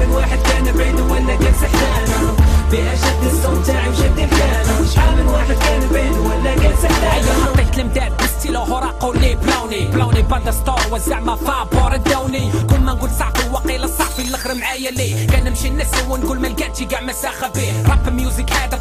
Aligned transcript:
من 0.00 0.10
واحد 0.14 0.38
كان 0.38 0.76
بعيد 0.76 1.00
ولا 1.00 1.34
كان 1.36 1.54
سحلانة 1.54 2.34
فيها 2.70 2.94
شد 2.94 3.24
الصوت 3.32 3.66
تاعي 3.66 3.88
وشد 3.88 4.18
الكلام. 4.18 4.86
شحال 4.94 5.16
من 5.16 5.28
واحد 5.28 5.54
كان 5.54 5.88
بعيد 5.92 6.18
ولا 6.18 6.54
كان 6.54 6.74
سحلانة 6.82 7.14
أيوه 7.14 7.44
حطيت 7.44 7.78
المداد 7.78 8.12
بستيلو 8.22 8.60
هوراقو 8.60 9.12
لي 9.12 9.34
بلاوني 9.34 9.86
بلاوني 9.86 10.22
بدا 10.22 10.50
ستور 10.50 10.80
وزعما 10.92 11.34
فابور 11.36 11.94
الدوني. 11.94 12.50
كل 12.70 12.80
ما 12.80 12.92
نقول 12.92 13.10
صعفي 13.10 13.48
وقيل 13.52 13.84
الصعفي 13.84 14.22
الآخر 14.22 14.54
معايا 14.54 14.90
كان 15.26 15.44
نمشي 15.44 15.70
نسي 15.70 16.02
ونقول 16.08 16.40
ما 16.40 16.46
لقيتش 16.46 16.82
كاع 16.82 17.00
مساخة 17.00 17.48
بيه 17.54 17.72
راب 17.90 18.12
ميوزك 18.12 18.52
هذا 18.52 18.76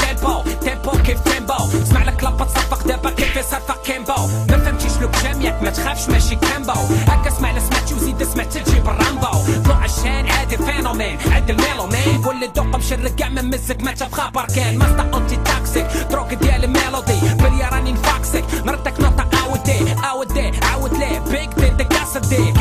تيمبو 0.00 0.42
تيمبو 0.60 0.90
كيف 1.06 1.20
تيمبو 1.20 1.82
اسمع 1.82 2.02
لك 2.02 2.24
لبط 2.24 2.48
صفق 2.48 2.86
دابا 2.86 3.10
كيف 3.10 3.36
يصفق 3.36 3.82
كيمبو 3.82 4.12
ما 4.50 4.58
فهمتيش 4.58 4.92
لوك 5.00 5.10
جاميك 5.24 5.54
ما 5.62 5.70
تخافش 5.70 6.08
ماشي 6.08 6.36
كامبو 6.36 6.72
هكا 7.08 7.28
اسمع 7.28 7.58
سمعتي 7.58 7.94
وزيد 7.94 8.22
سمعت 8.22 8.58
تجيب 8.58 8.88
الرامبو 8.88 9.62
طلع 9.64 9.84
الشان 9.84 10.30
عادي 10.30 10.56
فينومين 10.56 11.18
عد 11.32 11.50
الميلومين 11.50 12.22
كل 12.24 12.44
الدق 12.44 12.62
مشرق 12.76 13.14
كاع 13.14 13.28
من 13.28 13.50
مزك 13.50 13.82
ما 13.82 13.92
تشاف 13.92 14.12
خبر 14.14 14.44
كان 14.56 14.78
مصدق 14.78 15.16
انتي 15.16 15.36
تاكسيك 15.36 15.86
دروك 16.10 16.34
ديال 16.34 16.64
الميلودي 16.64 17.34
بليا 17.34 17.68
راني 17.68 17.92
نفاكسك 17.92 18.44
مرتك 18.64 19.00
نوطة 19.00 19.26
اودي 19.44 19.94
اودي 20.10 20.50
عاود 20.62 20.92
ليه 20.92 21.18
بيك 21.18 21.50
دي 21.58 21.68
دي 21.68 21.84
كاسدي 21.84 22.52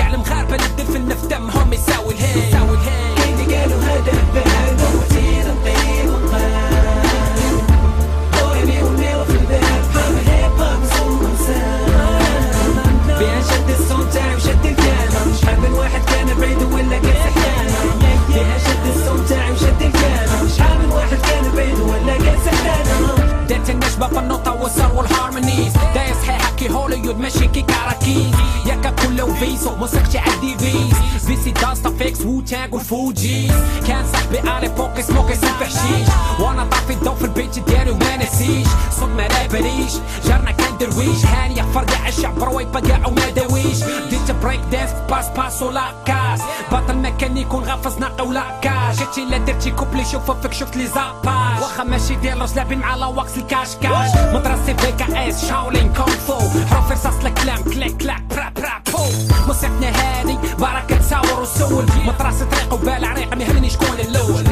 هوليود 27.10 27.22
ماشي 27.22 27.48
كي 27.48 27.62
كاراكيز 27.62 28.34
ياكا 28.66 28.90
كله 28.90 29.34
فيسو 29.34 29.76
موسيقتي 29.76 30.18
عندي 30.18 30.58
فيز 30.58 31.26
فيسي 31.28 31.52
داستا 31.52 31.90
فيكس 31.90 32.22
وو 32.22 32.42
تانج 32.42 32.74
والفوجيز 32.74 33.52
كان 33.88 34.06
صاحبي 34.12 34.50
على 34.50 34.68
بوكي 34.68 35.02
سموكي 35.02 35.34
حشيش 35.36 36.08
وأنا 36.40 36.64
طافي 36.64 36.94
الضو 36.94 37.16
في 37.16 37.26
البيت 37.26 37.60
ديالي 37.60 37.92
وما 37.92 38.18
نسيش. 38.18 38.68
صوت 39.00 39.10
ما 39.10 39.28
لابريش 39.28 39.94
جارنا 40.26 40.52
كان 40.52 40.59
درويش. 40.80 41.26
هانية 41.26 41.62
فرقع 41.62 42.08
الشعب 42.08 42.44
رويبة 42.44 42.80
كاع 42.80 43.08
وما 43.08 43.30
داويش 43.30 43.84
ديت 44.10 44.32
بريك 44.32 44.62
دانس 44.72 44.92
باس 45.10 45.30
باس 45.30 45.62
ولا 45.62 45.84
كاس. 46.06 46.42
باطل 46.72 46.96
ميكانيك 46.98 47.54
ونغفز 47.54 47.98
ناقي 47.98 48.28
ولا 48.28 48.44
كاش 48.62 49.00
جيتي 49.00 49.26
لا 49.26 49.38
درتي 49.38 49.72
كوبلي 49.72 50.06
شوف 50.06 50.32
فيك 50.32 50.54
شفت 50.54 50.78
لي 50.78 50.88
زاباج 50.88 51.62
واخا 51.62 51.84
ماشي 51.84 52.16
ديال 52.16 52.42
راس 52.42 52.56
لابين 52.56 52.80
مع 52.80 52.96
لاواكس 52.96 53.38
الكاش 53.38 53.76
كاش 53.76 54.10
مدرسة 54.34 54.74
في 54.74 54.92
كا 54.92 55.30
إس 55.30 55.46
شاولين 55.46 55.94
كونغ 55.94 56.10
فو. 56.10 56.40
حروف 56.70 56.92
رصاص 56.92 57.26
الكلام 57.26 57.64
كليك 57.64 57.98
كلاك 57.98 58.22
برا 58.30 58.50
برا 58.56 58.82
بو. 58.92 59.04
موسيقتنا 59.48 59.88
هادي 59.90 60.38
بركة 60.60 60.98
تصور 60.98 61.42
وسول. 61.42 61.86
مدرسة 62.06 62.46
طريق 62.46 62.74
وبال 62.74 63.06
عريق 63.06 63.36
ما 63.36 63.44
يهمني 63.44 63.70
شكون 63.70 64.00
الأول؟ 64.00 64.44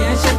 فيها 0.00 0.29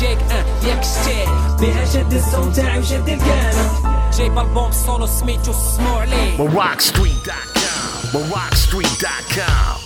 جاك 0.00 0.32
آه 0.32 0.44
ياك 0.66 0.84
شتاك 0.84 1.28
فيها 1.60 1.84
شد 1.84 2.12
الصوت 2.12 2.56
تاعي 2.56 2.78
وشد 2.78 3.08
الكلام 3.08 4.10
جايب 4.18 4.38
البوم 4.38 4.72
سولو 4.72 5.06
سميتو 5.06 5.52
سمو 5.52 5.96
عليه. 5.96 6.38
MarockStreet.com. 8.12 9.80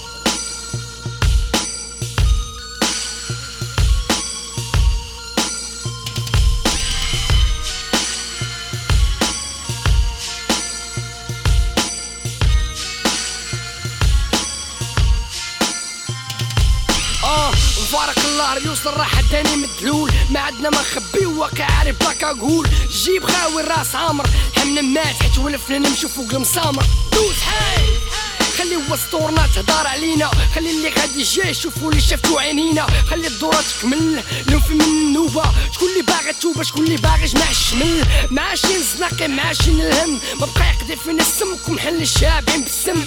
آه 17.25 17.51
مبارك 17.89 18.19
الله 18.25 18.45
داني 19.33 19.57
مدلول 19.57 19.57
ما 19.57 19.68
عندنا 20.59 20.71
ما 20.71 20.81
نخبي 20.83 21.27
وكا 21.27 21.65
عارف 21.65 21.99
بلاك 22.01 22.25
أقول 22.25 22.69
جيب 22.91 23.25
خاوي 23.25 23.63
راس 23.63 23.95
عامر. 23.95 24.27
حمنا 24.57 24.81
مات 24.81 25.23
حيت 25.23 25.39
ولفنا 25.39 25.79
نمشي 25.79 26.09
فوق 26.09 26.35
المسامر. 26.35 26.85
دوز 27.13 27.35
حي 27.35 27.85
خلي 28.59 28.77
وسطورنا 28.91 29.49
تهدار 29.55 29.87
علينا. 29.87 30.31
خلي 30.55 30.71
اللي 30.71 30.89
غادي 30.89 31.23
جاي 31.23 31.51
يشوفوا 31.51 31.91
اللي 31.91 32.01
شافتو 32.01 32.39
عينينا. 32.39 32.87
خلي 33.11 33.27
الدورة 33.27 33.65
تكمل 33.79 34.23
نوفي 34.51 34.75
من 34.75 34.81
النوبة 34.81 35.45
شكون 35.75 35.89
اللي 35.89 36.03
باغي 36.03 36.33
توبة 36.41 36.63
شكون 36.63 36.85
اللي 36.85 36.97
باغي 36.97 37.27
جمع 37.27 37.51
الشمل. 37.51 38.05
معاشين 38.31 38.83
زناقي 38.97 39.29
معاشين 39.29 39.81
الهم. 39.81 40.21
ما 40.41 40.47
بقى 40.47 40.75
يقضي 40.75 40.97
فينا 40.97 41.23
السم 41.23 41.57
كون 41.67 41.81
حل 41.81 42.03
الشابعين 42.03 42.63
بالسم. 42.65 43.07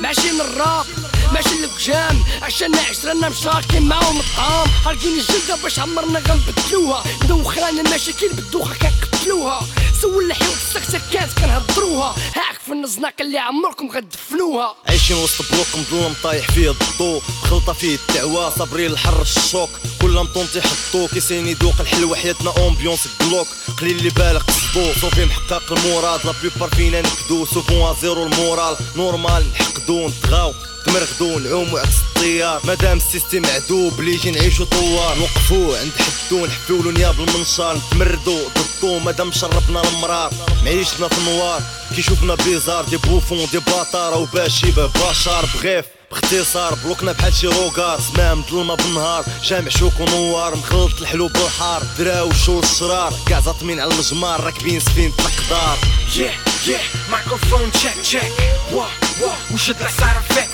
ماشيين 0.00 0.40
الراب. 0.40 0.86
ماشي 1.32 1.64
القجام. 1.64 2.24
عشان 2.42 2.74
عشرنا 2.74 3.28
مشاركين 3.28 3.82
معاهم 3.82 4.20
الطعام. 4.20 4.68
خارجين 4.84 5.18
الجلدة 5.18 5.56
باش 5.62 5.78
عمرنا 5.78 6.18
غنبدلوها. 6.18 7.04
ندوخ 7.24 7.58
رانا 7.58 7.80
المشاكل 7.80 8.28
بالدوخة 8.28 8.74
كنقتلوها 8.74 9.60
سول 10.02 10.24
الحيوط 10.24 10.52
السكسكات 10.52 11.28
كنهضروها. 11.38 12.10
هاك 12.10 12.60
في 12.66 12.72
النزناق 12.72 13.14
اللي 13.20 13.38
عمركم 13.38 13.90
غتدفنوها. 13.90 14.74
عايشين 14.88 15.16
وسط 15.16 15.52
بلوك 15.52 15.66
مظلم 15.74 16.14
طايح 16.22 16.50
فيه 16.50 16.70
الضو 16.70 17.20
خلطة 17.50 17.72
فيه 17.72 17.98
الدعوة 18.08 18.58
صابرين 18.58 18.90
الحر 18.90 19.22
الشوك. 19.22 19.70
كل 20.02 20.10
مطون 20.10 20.48
تيحطو 20.52 21.08
كيسين 21.08 21.46
يدوق. 21.46 21.74
الحلوة 21.80 22.16
حياتنا 22.16 22.66
امبيونس 22.66 23.08
كلوك 23.18 23.46
قليل 23.80 23.96
اللي 23.96 24.10
بالك 24.10 24.42
قصدو 24.42 24.92
صوفي 25.00 25.24
محقق 25.24 25.72
المراد 25.72 26.20
لا 26.26 26.32
بيبار 26.42 26.70
فينا 26.70 27.00
نكدو. 27.00 27.46
سوفون 27.46 27.96
زيرو 28.02 28.26
المورال. 28.26 28.76
نورمال 28.96 29.46
نحقدو 29.52 30.08
نتغاو. 30.08 30.54
تمرغدو 30.86 31.38
نعومو 31.38 31.76
عكس 31.76 31.96
الطيار. 32.08 32.60
مادام 32.64 32.96
السيستم 32.96 33.46
عدوب 33.46 34.00
اللي 34.00 34.14
يجي 34.14 34.30
نعيشو 34.30 34.64
طوار؟ 34.64 35.18
نوقفو 35.18 35.74
عند 35.74 35.92
حدو 36.26 36.46
نحفيولو 36.46 36.90
نياب 36.90 37.20
المنشار. 37.20 37.76
نتمردو 37.76 38.38
ضدو 38.58 38.98
مادام 38.98 39.32
شربنا 39.32 39.82
المرار 39.88 40.30
معيشنا 40.64 41.08
في 41.08 41.18
النوار 41.18 41.62
كي 41.96 42.02
شوفنا 42.02 42.34
بيزار 42.34 42.84
دي 42.84 42.96
بوفون 42.96 43.46
دي 43.52 43.58
باطارة 43.58 44.16
وباشي 44.16 44.70
بشار 44.70 45.44
بغيف 45.54 45.84
باختصار 46.10 46.74
بلوكنا 46.74 47.12
بحال 47.12 47.34
شي 47.34 47.46
روكار 47.46 48.00
سمام 48.00 48.44
ظلمة 48.50 48.74
بالنهار. 48.74 49.24
جامع 49.44 49.68
شوك 49.68 50.00
ونوار. 50.00 50.56
مخلط 50.56 51.00
الحلو 51.00 51.28
بالحار 51.28 51.82
دراو 51.98 52.32
شو 52.32 52.60
الشرار. 52.60 53.12
كاع 53.26 53.40
زاطمين 53.40 53.80
على 53.80 53.92
المجمار 53.92 54.44
راكبين 54.44 54.80
سفينة 54.80 55.14
القدار 55.18 55.78
Yeah, 56.20 56.34
yeah, 56.70 56.84
microphone 57.14 57.70
check, 57.80 57.96
check. 58.10 58.30
Wah, 58.74 58.92
wah, 59.22 59.54
وشد 59.54 59.80
العصارة. 59.80 60.22
شحال 60.30 60.49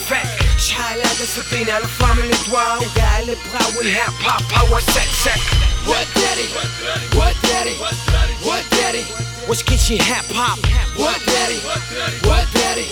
هذا 1.27 1.43
سطينا 1.43 1.79
الفاميلي 1.79 2.35
دواو. 2.49 2.81
كاع 2.97 3.19
اللي 3.21 3.37
بغاو 3.53 3.81
الهاب 3.81 4.13
هاب 4.25 4.43
هو 4.53 4.81
سك 4.81 5.09
سك. 5.25 5.41
وداري 5.87 6.49
وداري 7.15 7.77
وداري 8.43 9.05
واش 9.49 9.63
كاين 9.63 9.79
شي 9.79 9.99
هاب 9.99 10.25
هاب 10.33 10.59
وداري 10.97 11.61
وداري 12.25 12.87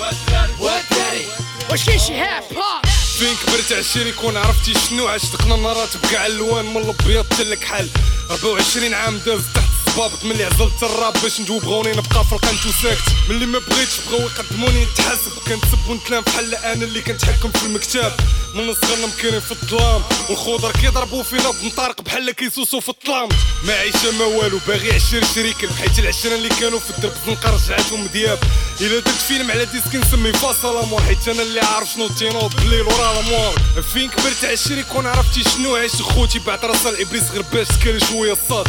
وداري 0.61 1.27
واش 1.71 1.85
كاين 1.85 1.99
شي 1.99 2.15
هاب 2.15 2.43
هاب 2.43 2.85
فين 3.19 3.37
كبرت 3.47 3.73
عشري 3.73 4.13
كون 4.13 4.37
عرفتي 4.37 4.75
شنو؟ 4.89 5.09
عشتقنا 5.09 5.57
نارات 5.57 5.97
بكاع 5.97 6.27
الوان 6.27 6.65
من 6.65 6.77
الأبيض 6.77 7.25
تلك 7.39 7.65
حل 7.65 7.89
24 8.31 8.95
عام 8.95 9.19
داز 9.19 9.43
تحت 9.55 9.64
الصبابط 9.95 10.25
ملي 10.25 10.45
عزلت 10.45 10.83
الراب 10.83 11.13
باش 11.23 11.41
ندوب 11.41 11.63
بغوني 11.63 11.91
نبقى 11.91 12.25
القنت 12.33 12.67
وساكت. 12.67 13.03
ملي 13.29 13.47
ما 13.47 13.59
بغيتش 13.59 13.93
بغاو 14.07 14.21
يقدموني 14.21 14.85
نتحاسب. 14.85 15.33
كنتسب 15.47 15.89
ونتلام 15.89 16.23
بحال 16.23 16.55
أنا 16.55 16.85
اللي 16.85 17.03
كنتحكم 17.03 17.51
في 17.53 17.67
المكتب. 17.67 18.13
من 18.55 18.75
صغرنا 18.75 19.07
مكانين 19.07 19.41
في 19.41 19.53
الظلام 19.53 20.03
والخضر 20.29 20.73
كيضربوا 20.73 21.23
فينا 21.23 21.51
بنطارق 21.51 22.01
بحال 22.01 22.31
كيسوسوا 22.31 22.81
في 22.81 22.89
الظلام 22.89 23.29
ما 23.65 23.75
عايشه 23.75 24.11
ما 24.19 24.25
والو 24.25 24.61
باغي 24.69 24.93
عشر 24.93 25.25
شريك 25.35 25.65
بحيت 25.65 25.99
العشرة 25.99 26.35
اللي 26.35 26.49
كانوا 26.49 26.79
في 26.79 26.91
الدرب 26.91 27.13
زنقه 27.27 27.51
رجعتهم 27.51 28.07
دياب. 28.07 28.39
إلا 28.81 29.01
درت 29.01 29.09
فيلم 29.09 29.51
على 29.51 29.65
disque 29.65 29.95
نسمي 29.95 30.33
فاصل 30.33 30.77
أمور. 30.77 31.03
حيت 31.03 31.29
أنا 31.29 31.43
اللي 31.43 31.61
عارف 31.61 31.89
شنو 31.95 32.09
تينوض 32.09 32.57
بالليل 32.57 32.83
ورا 32.83 33.13
الأمور. 33.13 33.55
فين 33.93 34.11
كبرت 34.11 34.45
عشري 34.45 34.83
كون 34.83 35.07
عرفتي 35.07 35.45
شنو؟ 35.45 35.77
عيش 35.77 35.93
خوتي 35.93 36.39
بعد 36.39 36.65
راسها 36.65 36.91
الابليس 36.91 37.31
غير 37.33 37.43
باش 37.43 37.67
تكري 37.69 38.01
شوية 38.01 38.33
الصاد. 38.33 38.69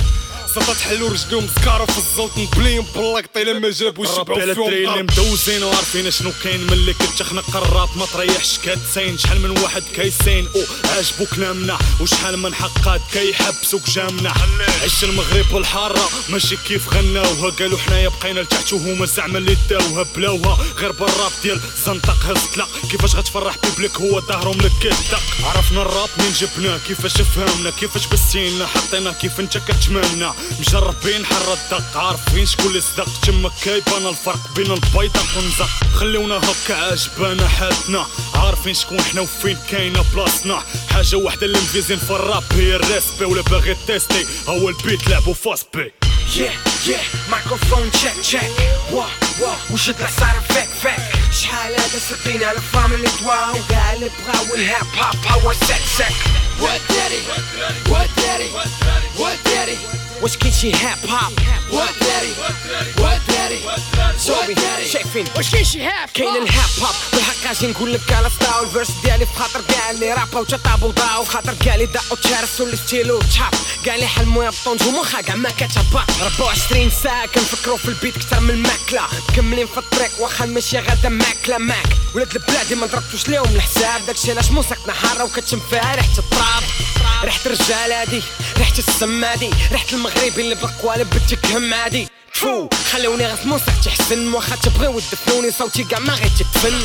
سطات 0.56 0.78
حلو 0.82 1.08
رجلهم 1.08 1.48
سكارو 1.56 1.86
في 1.86 1.98
الزوت 1.98 2.32
نبليهم 2.38 2.86
باللاقطي 2.96 3.44
لما 3.44 3.70
جابوا 3.70 4.06
ربي 4.06 4.16
شبعوا 4.16 4.42
على 4.42 4.52
الدري 4.52 4.88
اللي 4.88 5.04
مدوزين 5.04 5.64
وعارفين 5.64 6.12
شنو 6.12 6.32
كاين 6.44 6.68
ملي 6.68 6.94
كتخنق 6.94 7.58
الراب 7.58 7.90
ما 7.98 8.06
تريحش 8.06 8.58
كاتسين 8.58 9.18
شحال 9.18 9.42
من 9.42 9.50
واحد 9.50 9.84
كيسين؟ 9.96 10.48
أو 10.56 10.62
عجبو 10.98 11.26
كلامنا 11.36 11.78
وشحال 12.02 12.38
من 12.40 12.56
حقات 12.56 13.02
كيحبسوك 13.14 13.90
جامنا. 13.90 14.34
عش 14.84 15.04
المغرب 15.04 15.54
والحارة 15.54 16.10
ماشي 16.30 16.58
كيف 16.68 16.94
غناوها 16.94 17.50
قالوا 17.50 17.78
حنايا 17.78 18.10
بقينا 18.10 18.40
لتحت 18.40 18.74
وهما 18.74 19.06
زعما 19.06 19.38
اللي 19.38 19.58
داوها 19.70 20.06
بلاوها. 20.16 20.58
غير 20.78 20.92
بالراب 20.92 21.32
ديال 21.44 21.62
زنطق 21.86 22.18
هز 22.26 22.58
لا 22.58 22.66
كيفاش 22.92 23.16
غتفرح 23.16 23.56
بيبليك؟ 23.64 23.98
هو 23.98 24.22
ظهرهم 24.22 24.58
لك 24.62 24.72
كيدق 24.82 25.22
عرفنا 25.44 25.82
الراب 25.82 26.10
من 26.18 26.32
جبناه 26.32 26.80
كيفاش 26.88 27.22
فهمنا 27.22 27.70
كيفاش 27.70 28.08
بسينا 28.08 28.66
حطينا 28.66 29.12
كيف 29.12 29.40
انت 29.40 29.58
كتمنى. 29.58 30.32
مجربين 30.60 31.26
حر 31.26 31.54
الدق 31.54 31.98
عارفين 31.98 32.46
شكون 32.46 32.66
اللي 32.66 32.82
صدق. 32.82 33.08
تما 33.22 33.52
كيبان 33.64 34.08
الفرق 34.08 34.40
بين 34.56 34.72
البيضة 34.72 35.20
والنزق 35.36 35.70
خليونا 35.96 36.38
هكا 36.38 36.76
عجبانا 36.76 37.48
حالتنا 37.48 38.06
عارفين 38.36 38.74
شكون 38.74 39.02
حنا 39.02 39.22
وفين 39.22 39.58
كاينة 39.72 40.06
بلاصتنا. 40.14 40.64
حاجة 40.94 41.16
واحدة 41.16 41.46
اللي 41.46 41.58
مفيزين 41.58 42.00
في 42.00 42.12
الراب 42.12 42.44
هي 42.52 42.76
الريسبي 42.76 43.26
ولا 43.26 43.42
باغي 43.42 43.76
تيستي. 43.88 44.26
هو 44.48 44.70
البيت 44.70 45.08
لعبو 45.08 45.34
فاست 45.34 45.68
بي 45.74 45.92
Yeah, 46.26 46.88
yeah, 46.88 47.30
مايكروفون 47.32 47.92
تشيك 47.92 48.14
تشيك 48.22 48.52
وا 48.92 49.04
وا 49.40 49.54
وشد 49.72 50.00
العصار 50.00 50.42
فيك 50.48 50.70
فيك 50.82 51.34
شحال 51.42 51.74
هذا 51.74 52.00
سقينا 52.00 52.52
الفاميلي 52.52 53.10
دواو 53.22 53.54
كاع 53.70 53.94
اللي 53.94 54.10
بغاو 54.10 54.56
الهاب 54.56 54.88
هاب 54.98 55.16
هو 55.44 55.54
سك 55.54 55.82
سك. 55.98 56.16
وداري 56.60 57.22
وداري 57.90 58.50
وداري 59.20 59.78
واش 60.22 60.32
شي 60.62 60.72
هاب 60.72 60.98
هاب 61.10 61.32
وداري 61.72 62.34
وداري 62.98 63.60
صوبي 64.18 64.56
شايفين 64.94 65.26
واش 65.36 65.56
شي 65.72 65.84
هاب 65.84 66.10
كاين 66.14 66.28
هاب 66.28 66.44
الهاب 66.44 66.70
هاب 66.82 66.96
بالحق 67.14 67.50
أجي 67.52 67.68
نقول 67.68 67.94
لك 67.94 68.12
على 68.12 68.30
ستاو 68.30 68.64
الفيرس 68.64 68.92
ديالي 69.04 69.26
في 69.26 69.34
خاطر 69.34 69.62
كاع 69.62 69.92
اللي 69.92 70.14
رابا 70.14 70.40
وتطابو 70.40 70.92
ضاو 70.92 71.24
في 71.24 71.32
خاطر 71.32 71.54
كاع 71.54 71.76
اللي 71.76 71.86
دقوا 71.86 72.18
تشارسوا 72.18 72.66
اللي 72.66 72.78
ستيلو 72.78 73.20
تشاب 73.20 73.54
كاع 73.86 73.96
اللي 73.96 74.08
حلموا 74.08 74.44
يبطون 74.44 74.78
جموخا 74.78 75.22
كاع 75.22 75.36
ما 75.36 75.50
كتهبط 75.50 76.22
24 76.22 76.90
ساعة 77.04 77.26
كنفكروا 77.26 77.78
في 77.78 77.86
البيت 77.86 78.18
كتر 78.18 78.40
من 78.40 78.50
الماكلة 78.50 79.02
مكملين 79.30 79.68
في 79.68 79.78
الطريق 79.78 80.12
واخا 80.20 80.46
المشي 80.46 80.80
غدا 80.80 81.10
ماكلة 81.10 81.58
ماك 81.58 81.88
ولاد 82.16 82.36
البلادي 82.36 82.76
ما 82.76 82.86
ضربتوش 82.86 83.28
ليهم 83.28 83.56
الحساب 83.56 84.06
داكشي 84.06 84.32
علاش 84.32 84.52
موسيقتنا 84.52 84.94
حارة 84.94 85.24
وكتشم 85.24 85.60
فيها 85.70 85.96
ريحة 85.96 86.18
التراب 86.18 86.64
ريحة 87.24 87.40
الرجال 87.46 87.92
هادي 87.92 88.22
ريحة 88.58 88.74
السم 88.78 89.24
هادي 89.24 89.50
ريحة 89.72 89.86
المغربي 90.06 90.42
اللي 90.42 90.56
بالقوالب 90.56 91.10
بتكهم 91.10 91.74
عادي. 91.74 92.08
فو 92.34 92.70
خلوني 92.92 93.26
غير 93.26 93.36
في 93.36 93.48
موسيقتي 93.48 93.90
حسن 93.90 94.34
واخا 94.34 94.56
تبغيو 94.56 95.00
تدفنوني 95.00 95.52
صوتي 95.52 95.84
كاع 95.84 96.00
ما 96.00 96.14
غيتدفن 96.14 96.80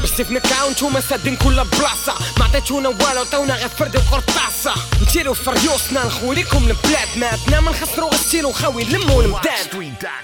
باش 0.00 0.10
تفنكا 0.10 0.62
وانتوما 0.62 1.00
سادين 1.00 1.36
كل 1.36 1.64
بلاصه 1.64 2.14
ما 2.38 2.44
عطيتونا 2.44 2.88
والو 2.88 3.20
عطيونا 3.20 3.54
غير 3.54 3.68
فرد 3.68 3.96
وقرطاسه 3.96 4.74
نتيرو 5.02 5.34
في 5.34 5.50
ريوسنا 5.50 6.06
نخوليكم 6.06 6.68
البلاد. 6.68 7.08
ماتنا 7.16 7.60
ما 7.60 7.70
نخسرو 7.70 8.08
غير 8.08 8.20
ستيلو 8.20 8.52
خاوي 8.52 8.84
نلمو 8.84 9.20
المداد 9.20 9.66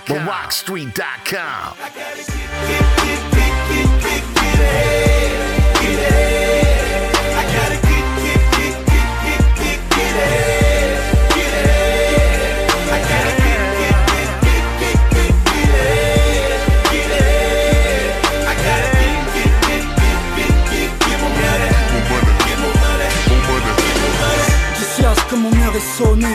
Rockstreet.com. 0.08 1.72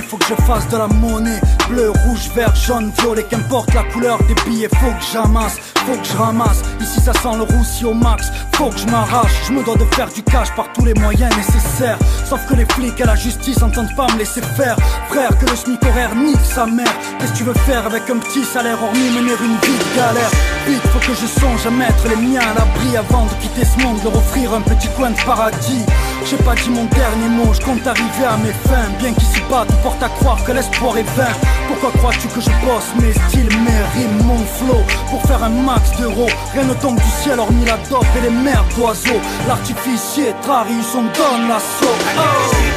faut 0.08 0.18
que 0.18 0.25
je 0.25 0.36
fasse 0.44 0.68
de 0.69 0.78
la 0.78 0.88
monnaie. 0.88 1.42
Bleu, 1.69 1.92
rouge, 2.06 2.30
vert, 2.36 2.56
jaune, 2.56 2.92
violet, 3.00 3.24
qu'importe 3.24 3.74
la 3.74 3.84
couleur 3.84 4.18
des 4.24 4.36
billets, 4.46 4.69
faut 4.69 4.92
que 4.92 5.06
j'amasse, 5.12 5.58
faut 5.86 5.98
que 5.98 6.06
je 6.06 6.18
ramasse. 6.18 6.62
Ici 6.80 7.02
ça 7.02 7.14
sent 7.14 7.36
le 7.38 7.44
roussi 7.44 7.86
au 7.86 7.94
max, 7.94 8.28
faut 8.54 8.69
que 8.69 8.80
je 8.80 8.88
m'arrache. 8.88 9.34
Je 9.48 9.54
me 9.54 9.64
dois 9.64 9.75
de 9.75 9.86
faire 9.96 10.10
du 10.10 10.24
cash 10.24 10.54
par 10.56 10.72
tous 10.74 10.86
les 10.86 10.94
moyens 10.94 11.36
nécessaires. 11.36 11.98
Sauf 12.25 12.46
que 12.48 12.56
les 12.56 12.66
flics 12.66 13.00
et 13.00 13.06
la 13.06 13.16
justice 13.16 13.62
entendent 13.62 13.96
pas 13.96 14.08
me 14.14 14.19
laisser 14.19 14.42
faire. 14.42 14.78
Frère, 15.10 15.38
que 15.38 15.46
le 15.46 15.56
SMIC 15.56 15.84
horaire 15.84 16.16
nique 16.16 16.38
sa 16.44 16.66
mère. 16.66 16.94
Qu'est-ce 17.20 17.34
que 17.34 17.38
tu 17.38 17.44
veux 17.44 17.60
faire 17.66 17.86
avec 17.86 18.10
un 18.10 18.18
petit 18.18 18.46
salaire 18.46 18.81
hormis 18.81 19.10
mener 19.10 19.36
une 19.42 19.58
vie 19.58 19.78
de 19.78 19.96
galère? 19.96 20.31
Vite, 20.68 20.81
faut 20.94 21.00
que 21.00 21.16
je 21.20 21.28
songe 21.28 21.66
à 21.66 21.72
mettre 21.72 22.08
les 22.08 22.16
miens 22.16 22.42
à 22.42 22.54
l'abri 22.54 22.96
avant 22.98 23.25
de 23.25 23.34
quitter 23.42 23.66
ce 23.66 23.81
monde, 23.84 24.00
leur 24.04 24.16
offrir 24.16 24.54
un 24.54 24.62
petit 24.62 24.90
coin 24.96 25.12
de 25.12 25.22
paradis. 25.25 25.86
J'ai 26.25 26.38
pas 26.38 26.56
dit 26.56 26.70
mon 26.70 26.86
dernier 26.86 27.30
mot, 27.30 27.54
je 27.54 27.62
compte 27.62 27.86
arriver 27.86 28.25
à 28.25 28.38
mes 28.38 28.53
fins. 28.68 28.89
Bien 29.00 29.13
qu'ici 29.13 29.41
bas, 29.58 29.66
tout 29.66 29.82
porte 29.84 30.02
à 30.04 30.10
croire 30.10 30.44
que 30.44 30.52
l'espoir 30.52 30.98
est 30.98 31.10
vain. 31.16 31.34
Pourquoi 31.68 31.92
crois-tu 32.00 32.28
que 32.28 32.42
je 32.42 32.50
bosse 32.66 32.92
mes 33.02 33.14
styles, 33.14 33.50
mes 33.66 34.00
rimes, 34.00 34.24
mon 34.26 34.38
flow 34.38 34.82
Pour 35.10 35.22
faire 35.24 35.44
un 35.44 35.50
max 35.50 35.92
d'euros, 36.00 36.30
rien 36.54 36.64
ne 36.64 36.74
tombe 36.76 36.98
du 36.98 37.12
ciel 37.22 37.40
hormis 37.40 37.66
la 37.66 37.78
dope 37.90 38.06
et 38.18 38.22
les 38.22 38.30
mères 38.30 38.66
d'oiseaux. 38.76 39.22
L'artificier 39.48 40.34
Trarius, 40.42 40.96
on 40.96 41.04
donne 41.04 41.48
l'assaut. 41.50 41.98
Oh. 42.18 42.76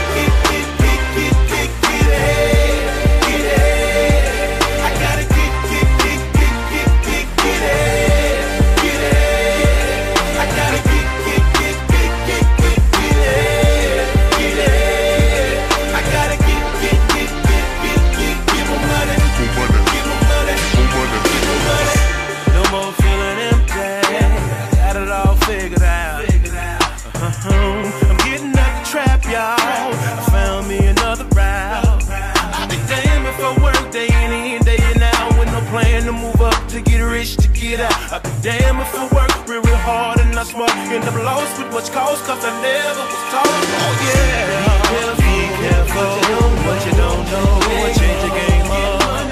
And 40.54 40.58
not. 40.58 40.70
End 40.92 41.04
up 41.04 41.14
lost 41.14 41.58
with 41.58 41.72
much 41.72 41.90
cost 41.92 42.24
cause 42.24 42.44
I 42.44 42.50
never 42.62 43.04
was 43.06 43.24
taught. 43.30 43.46
Oh 43.46 43.94
yeah. 44.06 44.80
Be 45.16 45.46
careful, 45.62 46.10
be 46.10 46.24
careful. 46.26 46.50
What 46.66 46.80
you 46.86 46.92
don't 46.92 47.24
know, 47.30 47.50
and 47.70 47.94
change 47.98 48.22
the 48.22 48.30
game 48.30 48.70
up. 48.70 49.30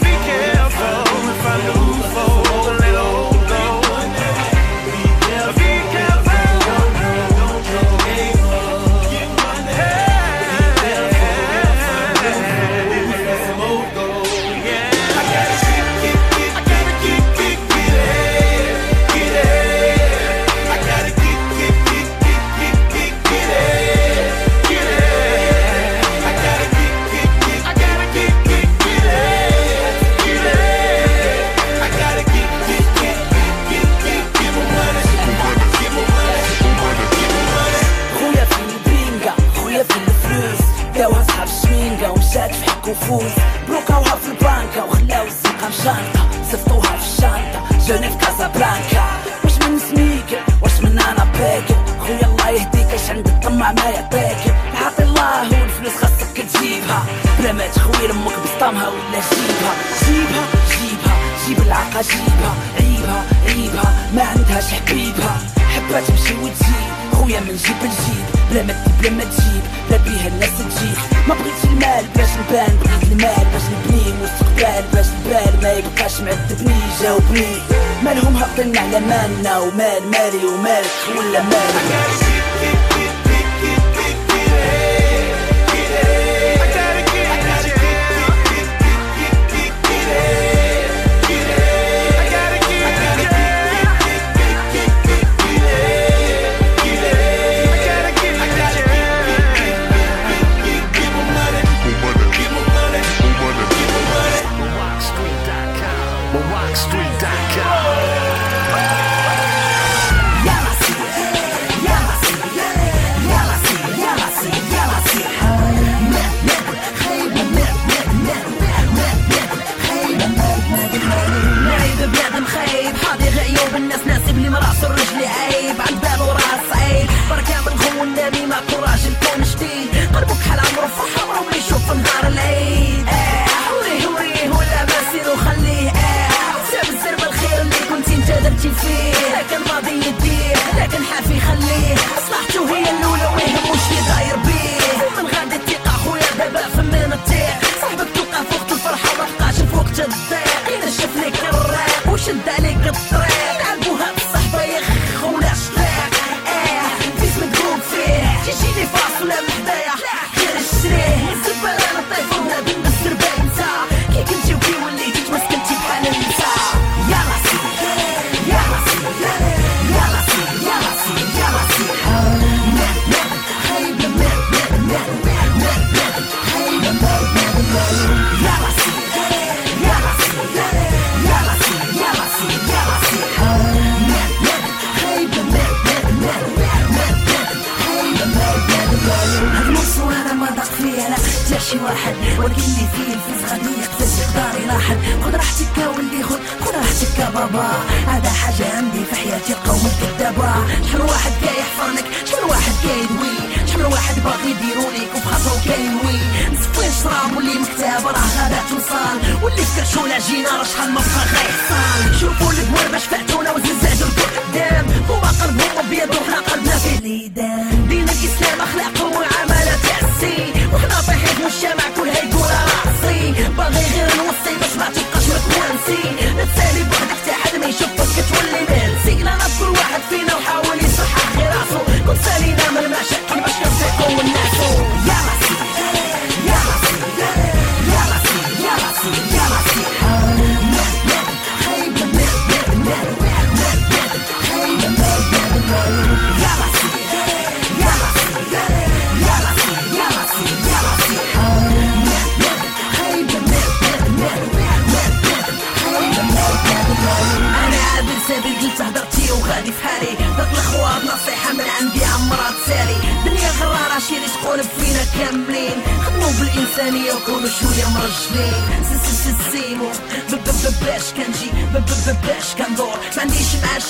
Be 0.00 0.12
careful 0.28 1.02
if 1.32 1.46
I 1.46 1.56
lose 1.68 2.06
for 2.14 2.77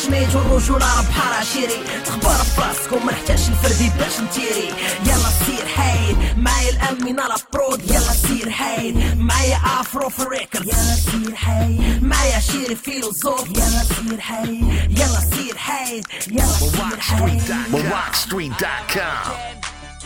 شنايد 0.09 0.35
والرجولة 0.35 0.87
بحال 1.09 1.33
عشيري 1.41 1.83
تخبر 2.05 2.37
براسك 2.59 2.93
وما 2.93 3.12
نحتاجش 3.12 3.49
الفردي 3.49 3.91
باش 3.99 4.21
نتيري. 4.21 4.69
يلا 5.05 5.31
سير 5.47 5.69
حايد 5.77 6.38
معايا 6.38 6.71
الامينة 6.71 7.23
لابرود 7.23 7.45
برود. 7.53 7.91
يلا 7.91 8.12
سير 8.12 8.50
حايد 8.50 9.19
معايا 9.19 9.61
أفرو 9.81 10.09
في 10.09 10.19
الريكورد. 10.23 10.67
يلا 10.67 10.97
سير 11.11 11.35
حايد 11.35 12.05
معايا 12.05 12.41
شيري 12.41 12.75
فيلوزوف 12.75 13.49
يلا 13.49 13.85
سير 14.09 14.21
حايد 14.21 14.91
يلا 14.99 15.21
سير 15.35 15.57
حايد 15.57 16.07
يلا 16.29 16.47
سير 16.47 17.00
حايد 17.00 17.55
MoroccoStreet.com 17.73 19.59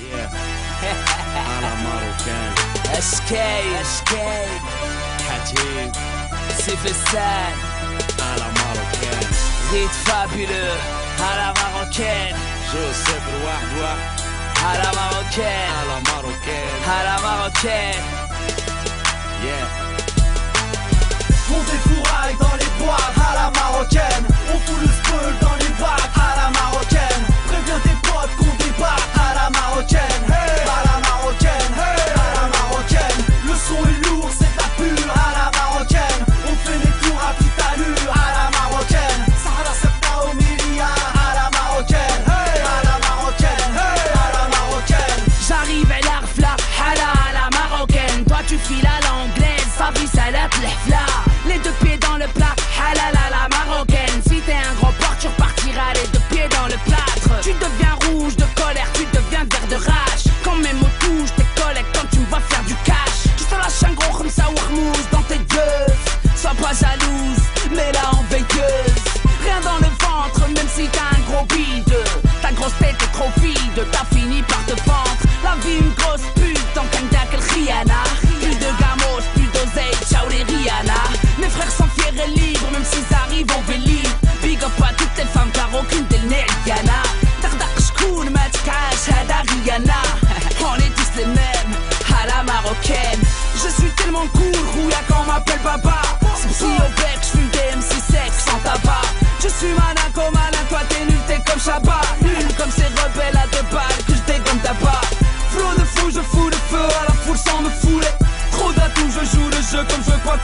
Yeah. 0.02 0.52
SK 3.10 3.32
SK 3.94 4.12
حجيب 5.28 5.92
سيف 6.58 6.86
السان 6.86 7.52
Fabuleux, 9.72 10.76
à 11.18 11.36
la 11.38 11.54
marocaine. 11.54 12.36
Joseph 12.70 13.24
Louardois, 13.40 13.96
à 14.68 14.76
la 14.76 14.92
marocaine. 14.92 15.70
À 15.80 15.84
la 15.88 15.98
marocaine. 16.12 16.82
À 16.86 17.04
la 17.04 17.16
marocaine. 17.22 18.04
Yeah. 19.42 19.92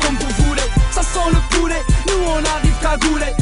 Comme 0.01 0.17
vous 0.17 0.45
voulez. 0.45 0.69
Ça 0.91 1.03
sent 1.03 1.31
le 1.33 1.57
poulet, 1.57 1.83
nous 2.07 2.25
on 2.25 2.45
arrive 2.45 2.75
cagouler 2.81 3.38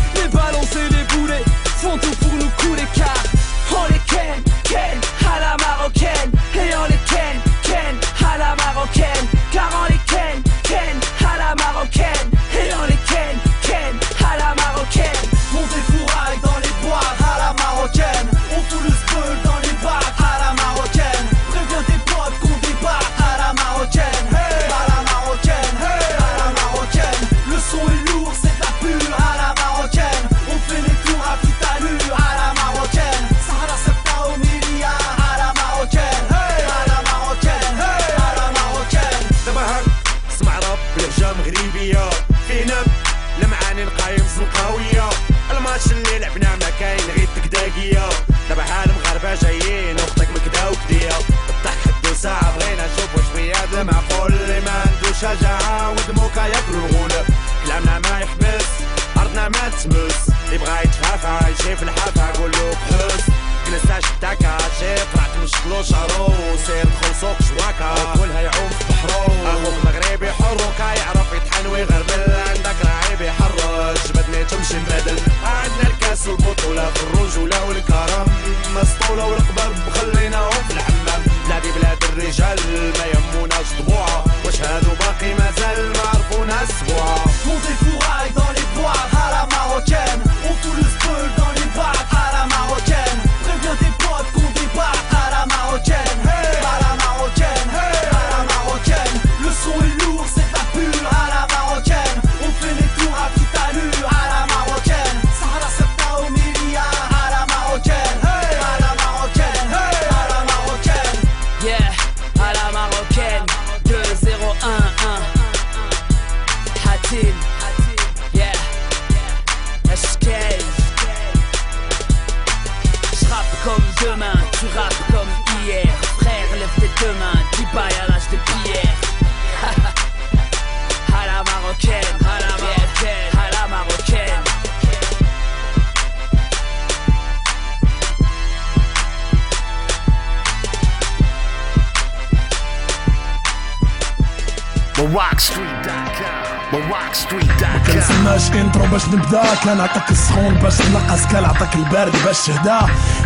كنسماش 147.86 148.50
انترو 148.50 148.86
باش 148.86 149.06
نبدا 149.08 149.42
كان 149.64 149.80
عطاك 149.80 150.10
السخون 150.10 150.54
باش 150.54 150.76
تنقص 150.76 151.26
كان 151.26 151.44
عطاك 151.44 151.74
البارد 151.76 152.12
باش 152.24 152.46
تهدا 152.46 152.78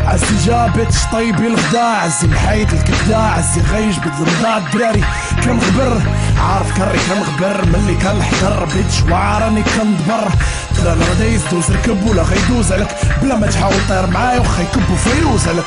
عزي 0.07 0.37
جابت 0.47 0.95
طيبي 1.13 1.47
الغدا 1.47 1.81
عزي 1.81 2.27
محايد 2.29 2.73
الكبدا 2.73 3.17
عزي 3.17 3.61
غيج 3.61 3.99
بالمضا 3.99 4.57
الدراري 4.59 5.05
كنغبر 5.45 6.03
عارف 6.39 6.73
كري 6.77 6.99
كنغبر 7.09 7.65
ملي 7.67 7.95
كنحضر 7.95 8.65
بيت 8.65 8.91
شوار 8.91 9.43
راني 9.43 9.63
كندبر 9.63 10.29
لا 10.85 10.95
لا 10.95 11.05
غدا 11.05 11.25
يزدوز 11.27 11.71
ركب 11.71 12.07
ولا 12.07 12.23
غيدوز 12.23 12.73
عليك 12.73 12.89
بلا 13.23 13.37
ما 13.37 13.47
تحاول 13.47 13.89
طير 13.89 14.07
معايا 14.07 14.41
وخا 14.41 14.63
يكبو 14.63 14.97
فيروز 14.97 15.49
عليك 15.49 15.67